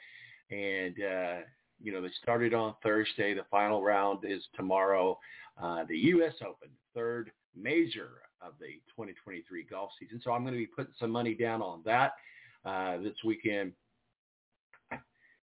[0.50, 1.38] and uh,
[1.84, 3.34] you know they started on Thursday.
[3.34, 5.20] The final round is tomorrow.
[5.62, 6.34] Uh, the U.S.
[6.42, 10.20] Open, third major of the 2023 golf season.
[10.24, 12.14] So I'm going to be putting some money down on that
[12.66, 13.74] uh, this weekend.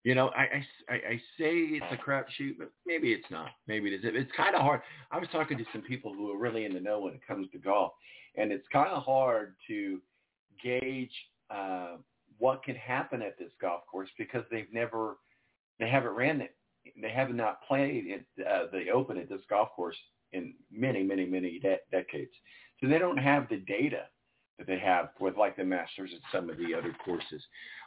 [0.04, 3.48] You know, I, I, I say it's a crapshoot, but maybe it's not.
[3.66, 4.00] Maybe it is.
[4.04, 4.82] It's kind of hard.
[5.10, 7.50] I was talking to some people who are really in the know when it comes
[7.50, 7.92] to golf,
[8.36, 10.00] and it's kind of hard to
[10.62, 11.10] gauge
[11.50, 11.96] uh,
[12.38, 15.16] what can happen at this golf course because they've never,
[15.78, 16.54] they haven't ran it.
[17.00, 19.96] They have not played it, uh, the Open at this golf course
[20.32, 22.30] in many, many, many de- decades.
[22.80, 24.04] So they don't have the data
[24.58, 27.42] that they have with like the Masters and some of the other courses.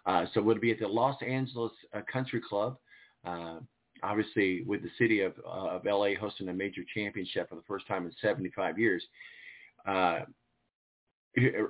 [0.05, 2.77] Uh, so it be at the Los Angeles uh, Country Club?
[3.25, 3.59] Uh,
[4.03, 7.87] obviously, with the city of, uh, of LA hosting a major championship for the first
[7.87, 9.03] time in 75 years,
[9.87, 10.19] uh,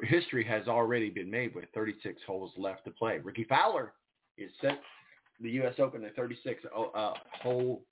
[0.04, 3.20] history has already been made with 36 holes left to play.
[3.20, 3.94] Rickie Fowler
[4.38, 4.80] is set
[5.42, 5.76] the U.S.
[5.80, 7.84] Open at 36 uh, hole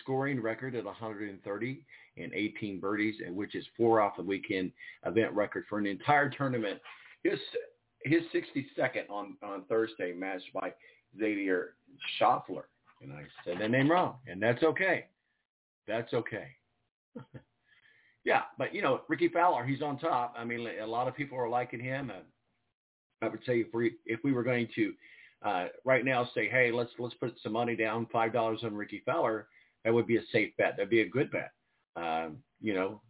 [0.00, 1.82] scoring record at 130
[2.16, 4.72] and 18 birdies, which is four off the weekend
[5.04, 6.80] event record for an entire tournament.
[7.22, 7.38] His
[8.04, 10.72] his 62nd on on Thursday, matched by
[11.18, 11.74] Xavier
[12.20, 12.62] Schauffele,
[13.02, 15.06] and I said that name wrong, and that's okay.
[15.88, 16.48] That's okay.
[18.24, 20.34] yeah, but you know, Rickie Fowler, he's on top.
[20.38, 22.12] I mean, a lot of people are liking him.
[23.22, 24.92] I would say if we if we were going to
[25.44, 29.02] uh, right now say, hey, let's let's put some money down, five dollars on Rickie
[29.04, 29.48] Fowler,
[29.84, 30.74] that would be a safe bet.
[30.76, 31.52] That'd be a good bet.
[31.96, 33.00] Um, you know,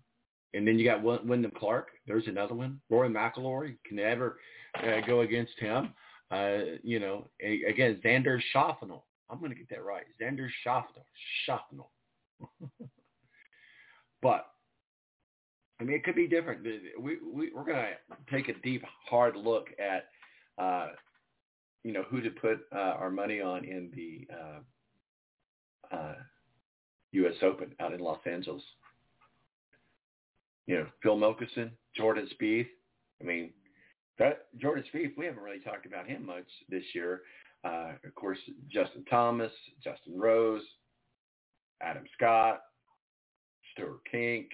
[0.54, 1.88] and then you got Wyndham Clark.
[2.06, 2.80] There's another one.
[2.90, 4.38] Rory McIlroy can never
[4.82, 5.92] uh, go against him.
[6.30, 9.02] Uh, you know, again, Xander Schauffele.
[9.28, 10.04] I'm going to get that right.
[10.20, 11.04] Xander Schauffele.
[11.48, 11.86] Schauffele.
[14.22, 14.46] but
[15.80, 16.66] I mean, it could be different.
[16.98, 20.06] We, we we're going to take a deep, hard look at,
[20.62, 20.88] uh,
[21.86, 26.14] you know, who to put uh, our money on in the uh, uh,
[27.12, 27.34] U.S.
[27.42, 28.62] Open out in Los Angeles.
[30.66, 32.66] You know, Phil Mickelson, Jordan Spieth.
[33.20, 33.50] I mean,
[34.18, 37.20] that Jordan Spieth, we haven't really talked about him much this year.
[37.64, 39.52] Uh, of course, Justin Thomas,
[39.84, 40.64] Justin Rose,
[41.80, 42.62] Adam Scott,
[43.72, 44.46] Stewart Cink,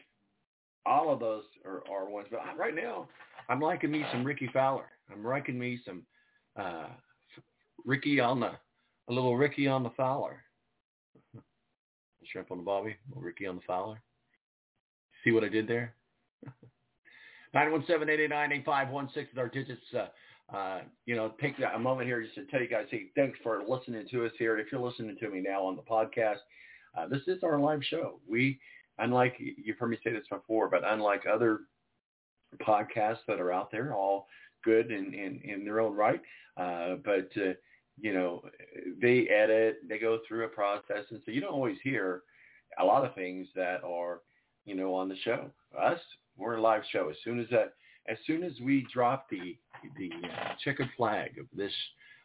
[0.85, 2.29] all of those are, are ones.
[2.31, 3.09] But right now,
[3.49, 4.91] I'm liking me some Rickie Fowler.
[5.11, 6.03] I'm liking me some
[6.61, 6.89] uh,
[7.85, 8.53] Ricky on the
[9.09, 10.43] a little Ricky on the Fowler.
[12.25, 14.01] Shrimp on the Bobby, Ricky on the Fowler.
[15.25, 15.95] See what I did there?
[17.55, 19.81] 917-889-8516 is our digits.
[19.95, 23.39] Uh, uh, you know, take a moment here just to tell you guys, hey, thanks
[23.43, 24.59] for listening to us here.
[24.59, 26.39] If you're listening to me now on the podcast,
[26.97, 28.21] Uh, this is our live show.
[28.29, 28.61] We,
[28.99, 31.61] unlike you've heard me say this before, but unlike other
[32.61, 34.27] podcasts that are out there, all
[34.63, 36.21] good in in, in their own right,
[36.59, 37.55] uh, but uh,
[38.01, 38.43] you know
[39.01, 42.23] they edit, they go through a process, and so you don't always hear
[42.79, 44.21] a lot of things that are
[44.65, 45.51] you know on the show.
[45.79, 46.01] Us,
[46.37, 47.09] we're a live show.
[47.09, 47.75] As soon as that,
[48.09, 49.57] as soon as we drop the
[49.99, 51.73] the uh, checkered flag of this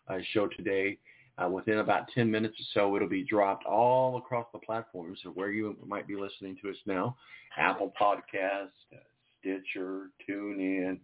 [0.10, 0.98] uh, show today,
[1.38, 5.36] uh, within about 10 minutes or so, it'll be dropped all across the platforms of
[5.36, 7.16] where you might be listening to us now.
[7.58, 8.98] Apple Podcast, uh,
[9.40, 11.00] Stitcher, TuneIn.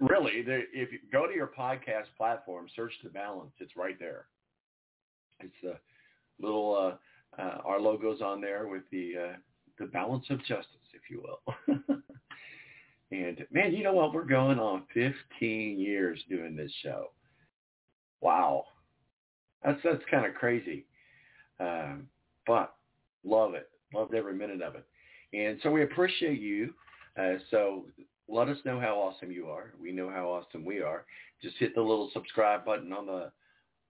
[0.00, 4.26] Really, if you go to your podcast platform, search The Balance, it's right there.
[5.40, 5.78] It's the
[6.40, 6.98] little,
[7.38, 9.36] uh, uh, our logo's on there with the, uh,
[9.78, 11.76] the balance of justice, if you will.
[13.12, 14.12] and man, you know what?
[14.12, 17.12] We're going on 15 years doing this show.
[18.20, 18.64] Wow.
[19.64, 20.86] That's that's kind of crazy,
[21.58, 22.08] um,
[22.46, 22.74] but
[23.24, 23.68] love it.
[23.92, 24.84] Loved every minute of it,
[25.32, 26.74] and so we appreciate you.
[27.20, 27.86] Uh, so
[28.28, 29.72] let us know how awesome you are.
[29.80, 31.04] We know how awesome we are.
[31.42, 33.30] Just hit the little subscribe button on the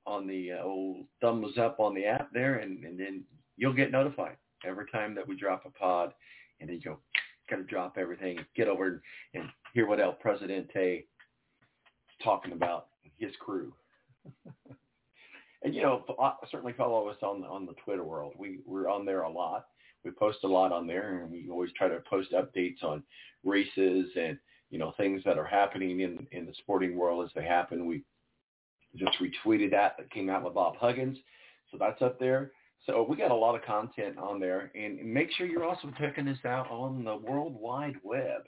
[0.07, 3.23] on the uh, old thumbs up on the app there, and, and then
[3.59, 6.15] you'll get notified every time that we drop a pod.
[6.61, 6.99] And then you go,
[7.51, 9.03] gotta drop everything, get over
[9.35, 12.87] and hear what El Presidente is talking about
[13.19, 13.73] his crew.
[15.63, 16.05] and you know,
[16.51, 18.35] certainly follow us on on the Twitter world.
[18.39, 19.67] We we're on there a lot.
[20.05, 23.03] We post a lot on there, and we always try to post updates on
[23.45, 24.39] races and
[24.71, 27.87] you know things that are happening in in the sporting world as they happen.
[27.87, 28.05] We
[28.97, 31.19] just retweeted that that came out with Bob Huggins,
[31.71, 32.53] so that's up there.
[32.87, 36.29] So we got a lot of content on there, and make sure you're also checking
[36.29, 38.43] us out on the World Wide Web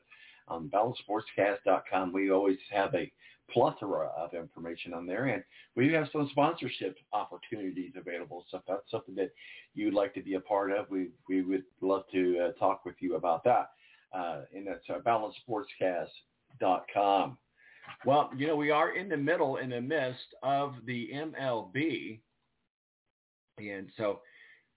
[0.51, 2.13] on balancesportscast.com.
[2.13, 3.11] We always have a
[3.53, 5.27] plethora of information on there.
[5.27, 5.45] And
[5.77, 8.47] we have some sponsorship opportunities available.
[8.51, 9.31] So if that's something that
[9.75, 12.97] you'd like to be a part of, we, we would love to uh, talk with
[13.01, 13.71] you about that.
[14.13, 17.39] Uh, and that's uh, balancesportscast.com.
[18.05, 22.21] Well, you know, we are in the middle, in the midst of the MLB.
[23.59, 24.21] And so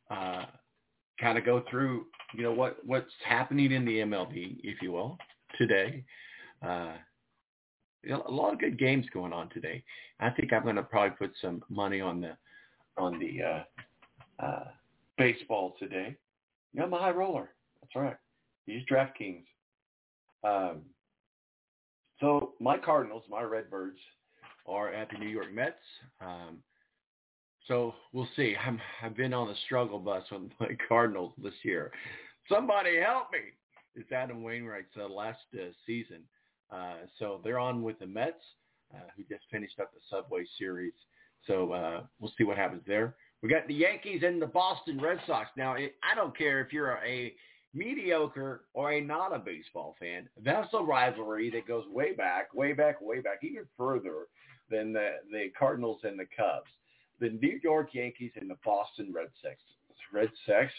[0.10, 0.46] uh,
[1.20, 5.20] kind of go through, you know, what, what's happening in the MLB, if you will,
[5.58, 6.04] today.
[6.66, 6.94] Uh,
[8.12, 9.84] a lot of good games going on today.
[10.20, 12.36] I think I'm going to probably put some money on the
[12.98, 14.68] on the uh, uh,
[15.18, 16.16] baseball today.
[16.74, 17.50] Yeah, I'm a high roller.
[17.82, 18.18] That's right.
[18.66, 19.46] Use DraftKings.
[20.44, 20.82] Um,
[22.20, 24.00] so my Cardinals, my Redbirds,
[24.68, 25.76] are at the New York Mets.
[26.22, 26.60] Um,
[27.68, 28.56] so we'll see.
[28.66, 31.92] I'm, I've been on the struggle bus with my Cardinals this year.
[32.50, 33.40] Somebody help me!
[33.96, 36.22] It's Adam Wainwright's uh, last uh, season.
[36.72, 38.42] Uh, so they're on with the Mets,
[38.94, 40.94] uh, who just finished up the Subway Series.
[41.46, 43.16] So uh, we'll see what happens there.
[43.42, 45.50] We got the Yankees and the Boston Red Sox.
[45.58, 47.34] Now, it, I don't care if you're a
[47.74, 50.30] mediocre or a not a baseball fan.
[50.44, 54.28] That's a rivalry that goes way back, way back, way back, even further
[54.70, 56.72] than the, the Cardinals and the Cubs.
[57.20, 59.56] The New York Yankees and the Boston Red Sox.
[60.12, 60.72] Red Sox.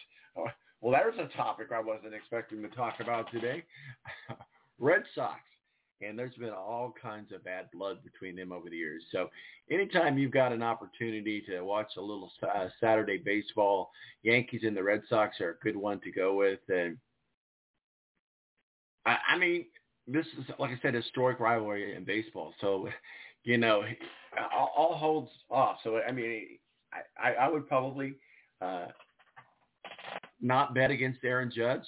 [0.85, 3.64] Well, there's a topic I wasn't expecting to talk about today.
[4.78, 5.41] Red Sox
[6.03, 9.03] and there's been all kinds of bad blood between them over the years.
[9.11, 9.30] So
[9.70, 13.93] anytime you've got an opportunity to watch a little uh, Saturday baseball,
[14.24, 16.61] Yankees and the Red Sox are a good one to go with.
[16.68, 16.99] And
[19.07, 19.64] I, I mean,
[20.07, 22.53] this is, like I said, historic rivalry in baseball.
[22.61, 22.91] So,
[23.45, 23.85] you know,
[24.55, 25.78] all, all holds off.
[25.82, 26.59] So, I mean,
[27.18, 28.16] I, I would probably
[28.61, 28.89] uh,
[30.41, 31.87] not bet against Aaron Judge,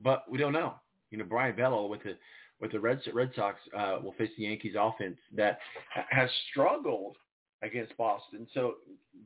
[0.00, 0.74] but we don't know.
[1.10, 2.16] You know, Brayan Bello with the
[2.60, 5.58] with the Red, Red Sox uh, will face the Yankees offense that
[6.10, 7.16] has struggled
[7.62, 8.46] against Boston.
[8.54, 8.74] So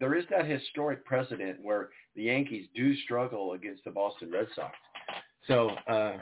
[0.01, 4.75] there is that historic precedent where the Yankees do struggle against the Boston Red Sox.
[5.47, 6.17] So uh,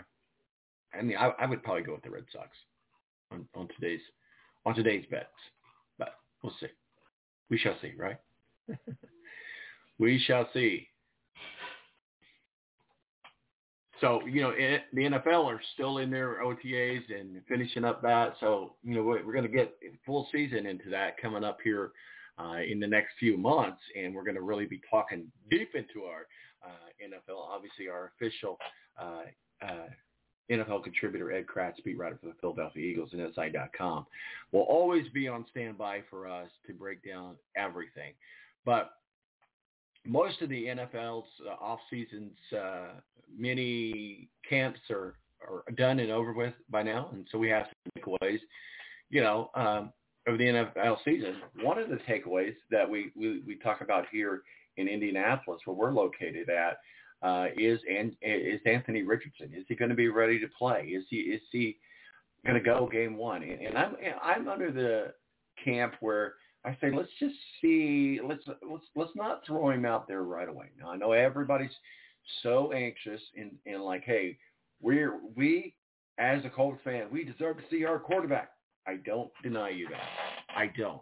[0.98, 2.48] I mean, I, I would probably go with the Red Sox
[3.30, 4.00] on, on today's
[4.66, 5.26] on today's bets,
[5.98, 6.68] but we'll see.
[7.50, 8.16] We shall see, right?
[9.98, 10.88] we shall see.
[14.00, 18.34] So, you know, it, the NFL are still in their OTAs and finishing up that.
[18.40, 19.74] So, you know, we're, going to get
[20.04, 21.92] full season into that coming up here
[22.38, 23.80] uh, in the next few months.
[23.96, 26.26] And we're going to really be talking deep into our
[26.64, 27.38] uh, NFL.
[27.38, 28.58] Obviously, our official
[29.00, 29.22] uh,
[29.62, 29.86] uh,
[30.50, 34.06] NFL contributor, Ed Kracz, beat writer for the Philadelphia Eagles and SI.com,
[34.52, 38.12] will always be on standby for us to break down everything.
[38.64, 38.90] But
[40.06, 42.88] most of the NFL's uh, off seasons uh,
[43.36, 48.02] mini camps are, are done and over with by now, and so we have some
[48.02, 48.40] takeaways.
[49.10, 49.92] You know, um,
[50.26, 54.42] of the NFL season, one of the takeaways that we, we we talk about here
[54.76, 56.78] in Indianapolis, where we're located at,
[57.22, 59.52] uh, is and is Anthony Richardson.
[59.54, 60.82] Is he going to be ready to play?
[60.88, 61.78] Is he is he
[62.44, 63.42] going to go game one?
[63.42, 65.12] And, and I'm I'm under the
[65.62, 66.34] camp where
[66.64, 70.66] I say let's just see let's let's let's not throw him out there right away.
[70.80, 71.74] Now I know everybody's
[72.42, 74.38] so anxious and and like hey
[74.80, 75.74] we're we
[76.18, 78.50] as a Colts fan we deserve to see our quarterback.
[78.86, 80.56] I don't deny you that.
[80.56, 81.00] I don't.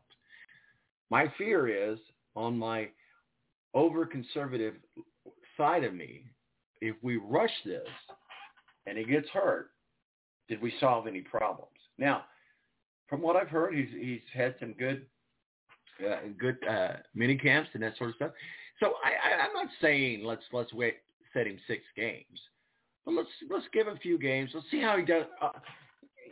[1.11, 1.99] My fear is
[2.35, 2.89] on my
[3.75, 4.75] over conservative
[5.57, 6.25] side of me,
[6.81, 7.87] if we rush this
[8.87, 9.71] and he gets hurt,
[10.49, 11.71] did we solve any problems?
[11.99, 12.25] Now,
[13.09, 15.07] from what I've heard, he's he's had some good
[16.05, 18.31] uh, good uh, mini camps and that sort of stuff.
[18.81, 20.97] So I, I, I'm not saying let's let's wait
[21.33, 22.41] set him six games,
[23.05, 24.51] but let's let's give him a few games.
[24.55, 25.25] Let's see how he does.
[25.41, 25.51] Uh,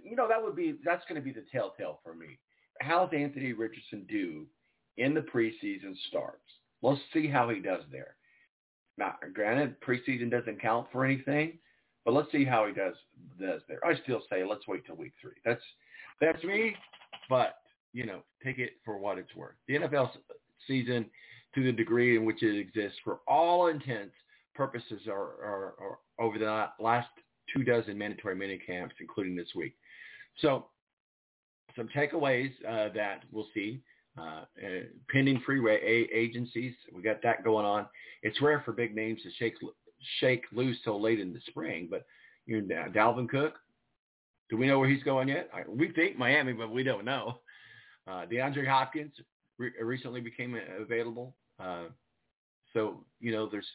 [0.03, 2.39] you know that would be that's going to be the telltale for me.
[2.81, 4.47] How's Anthony Richardson do
[4.97, 6.43] in the preseason starts?
[6.83, 8.17] Let's see how he does there.
[8.97, 11.59] Now, granted, preseason doesn't count for anything,
[12.05, 12.95] but let's see how he does
[13.41, 13.85] does there.
[13.85, 15.33] I still say let's wait till week three.
[15.45, 15.63] That's
[16.21, 16.75] that's me,
[17.29, 17.60] but
[17.93, 19.55] you know, take it for what it's worth.
[19.69, 20.11] The NFL
[20.67, 21.07] season,
[21.55, 24.15] to the degree in which it exists, for all intents
[24.55, 27.09] purposes, are, are, are over the last
[27.55, 29.75] two dozen mandatory mini camps, including this week.
[30.39, 30.67] So,
[31.77, 33.81] some takeaways uh, that we'll see.
[34.19, 37.87] Uh, uh, pending free a- agencies, we got that going on.
[38.23, 39.55] It's rare for big names to shake
[40.19, 42.05] shake loose so late in the spring, but
[42.47, 43.55] you know, Dalvin Cook,
[44.49, 45.49] do we know where he's going yet?
[45.69, 47.39] We think Miami, but we don't know.
[48.11, 49.13] Uh, DeAndre Hopkins
[49.59, 51.35] re- recently became available.
[51.63, 51.85] Uh,
[52.73, 53.67] so, you know, there's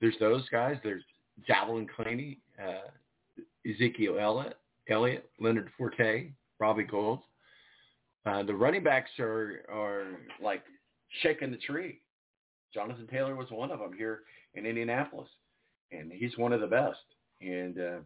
[0.00, 0.76] there's those guys.
[0.82, 1.04] There's
[1.48, 2.90] Jadeveon Clowney, uh,
[3.68, 4.58] Ezekiel Elliott,
[4.90, 7.20] Elliott, Leonard Forte, Robbie Gould.
[8.26, 10.64] Uh, the running backs are are like
[11.22, 12.00] shaking the tree.
[12.74, 14.20] Jonathan Taylor was one of them here
[14.54, 15.28] in Indianapolis,
[15.92, 16.98] and he's one of the best.
[17.40, 17.98] And uh,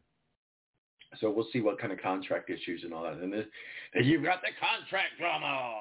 [1.21, 3.15] so we'll see what kind of contract issues and all that.
[3.15, 3.47] And, this,
[3.95, 5.81] and you've got the contract drama.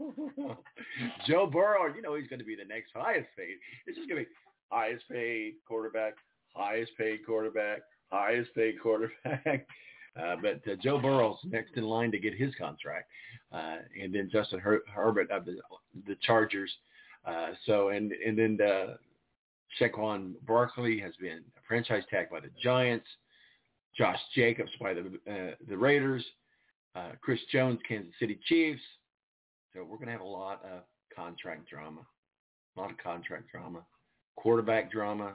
[1.26, 3.56] Joe Burrow, you know he's going to be the next highest paid.
[3.86, 4.34] It's just going to be
[4.70, 6.14] highest paid quarterback,
[6.54, 7.80] highest paid quarterback,
[8.10, 9.66] highest paid quarterback.
[10.14, 13.08] Uh, but uh, Joe Burrow's next in line to get his contract,
[13.50, 15.56] uh, and then Justin Her- Herbert of the
[16.06, 16.70] the Chargers.
[17.24, 18.96] Uh, so and and then uh,
[19.80, 23.06] Saquon Barkley has been a franchise tagged by the Giants.
[23.96, 26.24] Josh Jacobs by the uh, the Raiders,
[26.94, 28.82] uh, Chris Jones, Kansas City Chiefs.
[29.72, 30.82] So we're going to have a lot of
[31.14, 32.00] contract drama,
[32.76, 33.80] a lot of contract drama,
[34.36, 35.34] quarterback drama,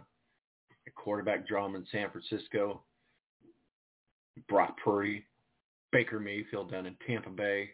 [0.87, 2.81] a quarterback drama in San Francisco,
[4.47, 5.25] Brock Purdy,
[5.91, 7.71] Baker Mayfield down in Tampa Bay,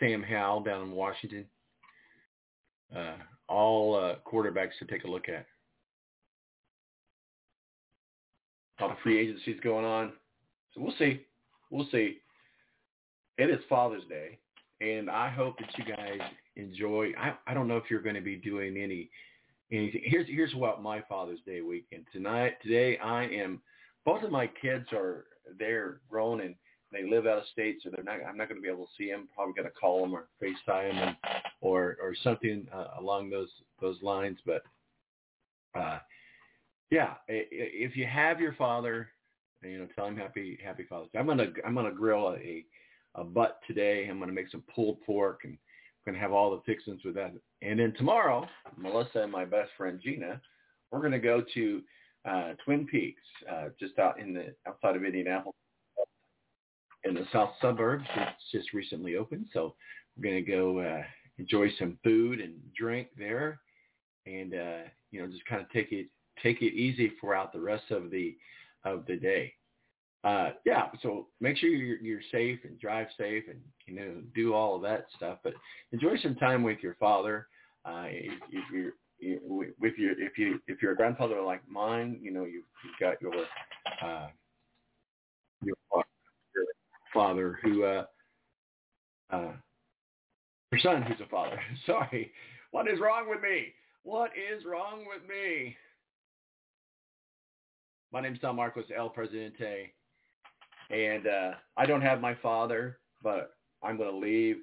[0.00, 1.46] Sam Howell down in Washington.
[2.94, 3.14] Uh,
[3.48, 5.46] all uh, quarterbacks to take a look at.
[8.82, 10.12] A lot of free agencies going on.
[10.74, 11.20] So we'll see.
[11.70, 12.18] We'll see.
[13.38, 14.40] It is Father's Day,
[14.80, 16.18] and I hope that you guys
[16.56, 17.12] enjoy.
[17.16, 19.08] I, I don't know if you're going to be doing any
[19.70, 20.02] anything.
[20.04, 22.54] Here's here's what my Father's Day weekend tonight.
[22.60, 23.62] Today I am.
[24.04, 25.26] Both of my kids are
[25.60, 26.56] they're grown and
[26.90, 28.16] they live out of state, so they're not.
[28.28, 29.28] I'm not going to be able to see them.
[29.32, 31.16] Probably going to call them or FaceTime them
[31.60, 34.38] or or something uh, along those those lines.
[34.44, 34.64] But
[35.78, 35.98] uh,
[36.92, 39.08] yeah, if you have your father,
[39.62, 41.20] you know, tell him happy happy Father's Day.
[41.20, 42.66] I'm gonna I'm gonna grill a
[43.14, 44.06] a butt today.
[44.10, 47.32] I'm gonna make some pulled pork and I'm gonna have all the fixings with that.
[47.62, 50.38] And then tomorrow, Melissa and my best friend Gina,
[50.90, 51.80] we're gonna go to
[52.28, 55.56] uh, Twin Peaks, uh, just out in the outside of Indianapolis,
[57.04, 58.04] in the south suburbs.
[58.16, 59.76] It's just recently opened, so
[60.14, 61.02] we're gonna go uh,
[61.38, 63.60] enjoy some food and drink there,
[64.26, 66.08] and uh, you know, just kind of take it
[66.42, 68.36] take it easy throughout the rest of the
[68.84, 69.54] of the day.
[70.24, 74.54] Uh, yeah, so make sure you're, you're safe and drive safe and you know do
[74.54, 75.38] all of that stuff.
[75.42, 75.54] But
[75.90, 77.48] enjoy some time with your father.
[77.84, 78.92] Uh, if, if you're
[79.78, 83.20] with your if you if you're a grandfather like mine, you know you've, you've got
[83.20, 83.32] your
[84.04, 84.28] uh,
[85.62, 85.76] your
[87.12, 88.04] father who uh,
[89.30, 89.52] uh,
[90.70, 91.60] your son who's a father.
[91.86, 92.32] Sorry,
[92.70, 93.72] what is wrong with me?
[94.04, 95.76] What is wrong with me?
[98.12, 99.94] My name's Tom Marcos, El Presidente,
[100.90, 104.56] and uh, I don't have my father, but I'm going to leave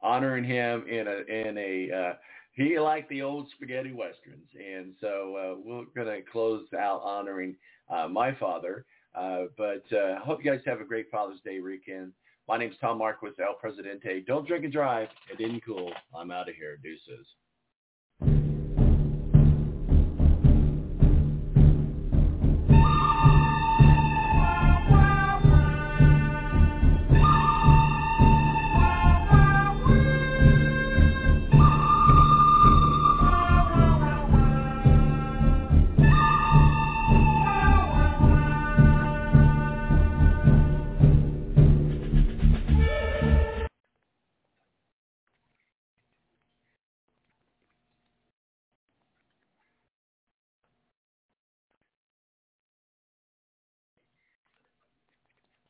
[0.00, 1.94] honoring him in a in a.
[1.94, 2.12] Uh,
[2.54, 7.56] he liked the old spaghetti westerns, and so uh, we're going to close out honoring
[7.90, 8.86] uh, my father.
[9.14, 12.12] Uh, but uh, I hope you guys have a great Father's Day weekend.
[12.48, 14.24] My name's Tom Marquis, El Presidente.
[14.26, 15.08] Don't drink and drive.
[15.30, 15.92] It isn't cool.
[16.16, 16.78] I'm out of here.
[16.82, 17.26] Deuces.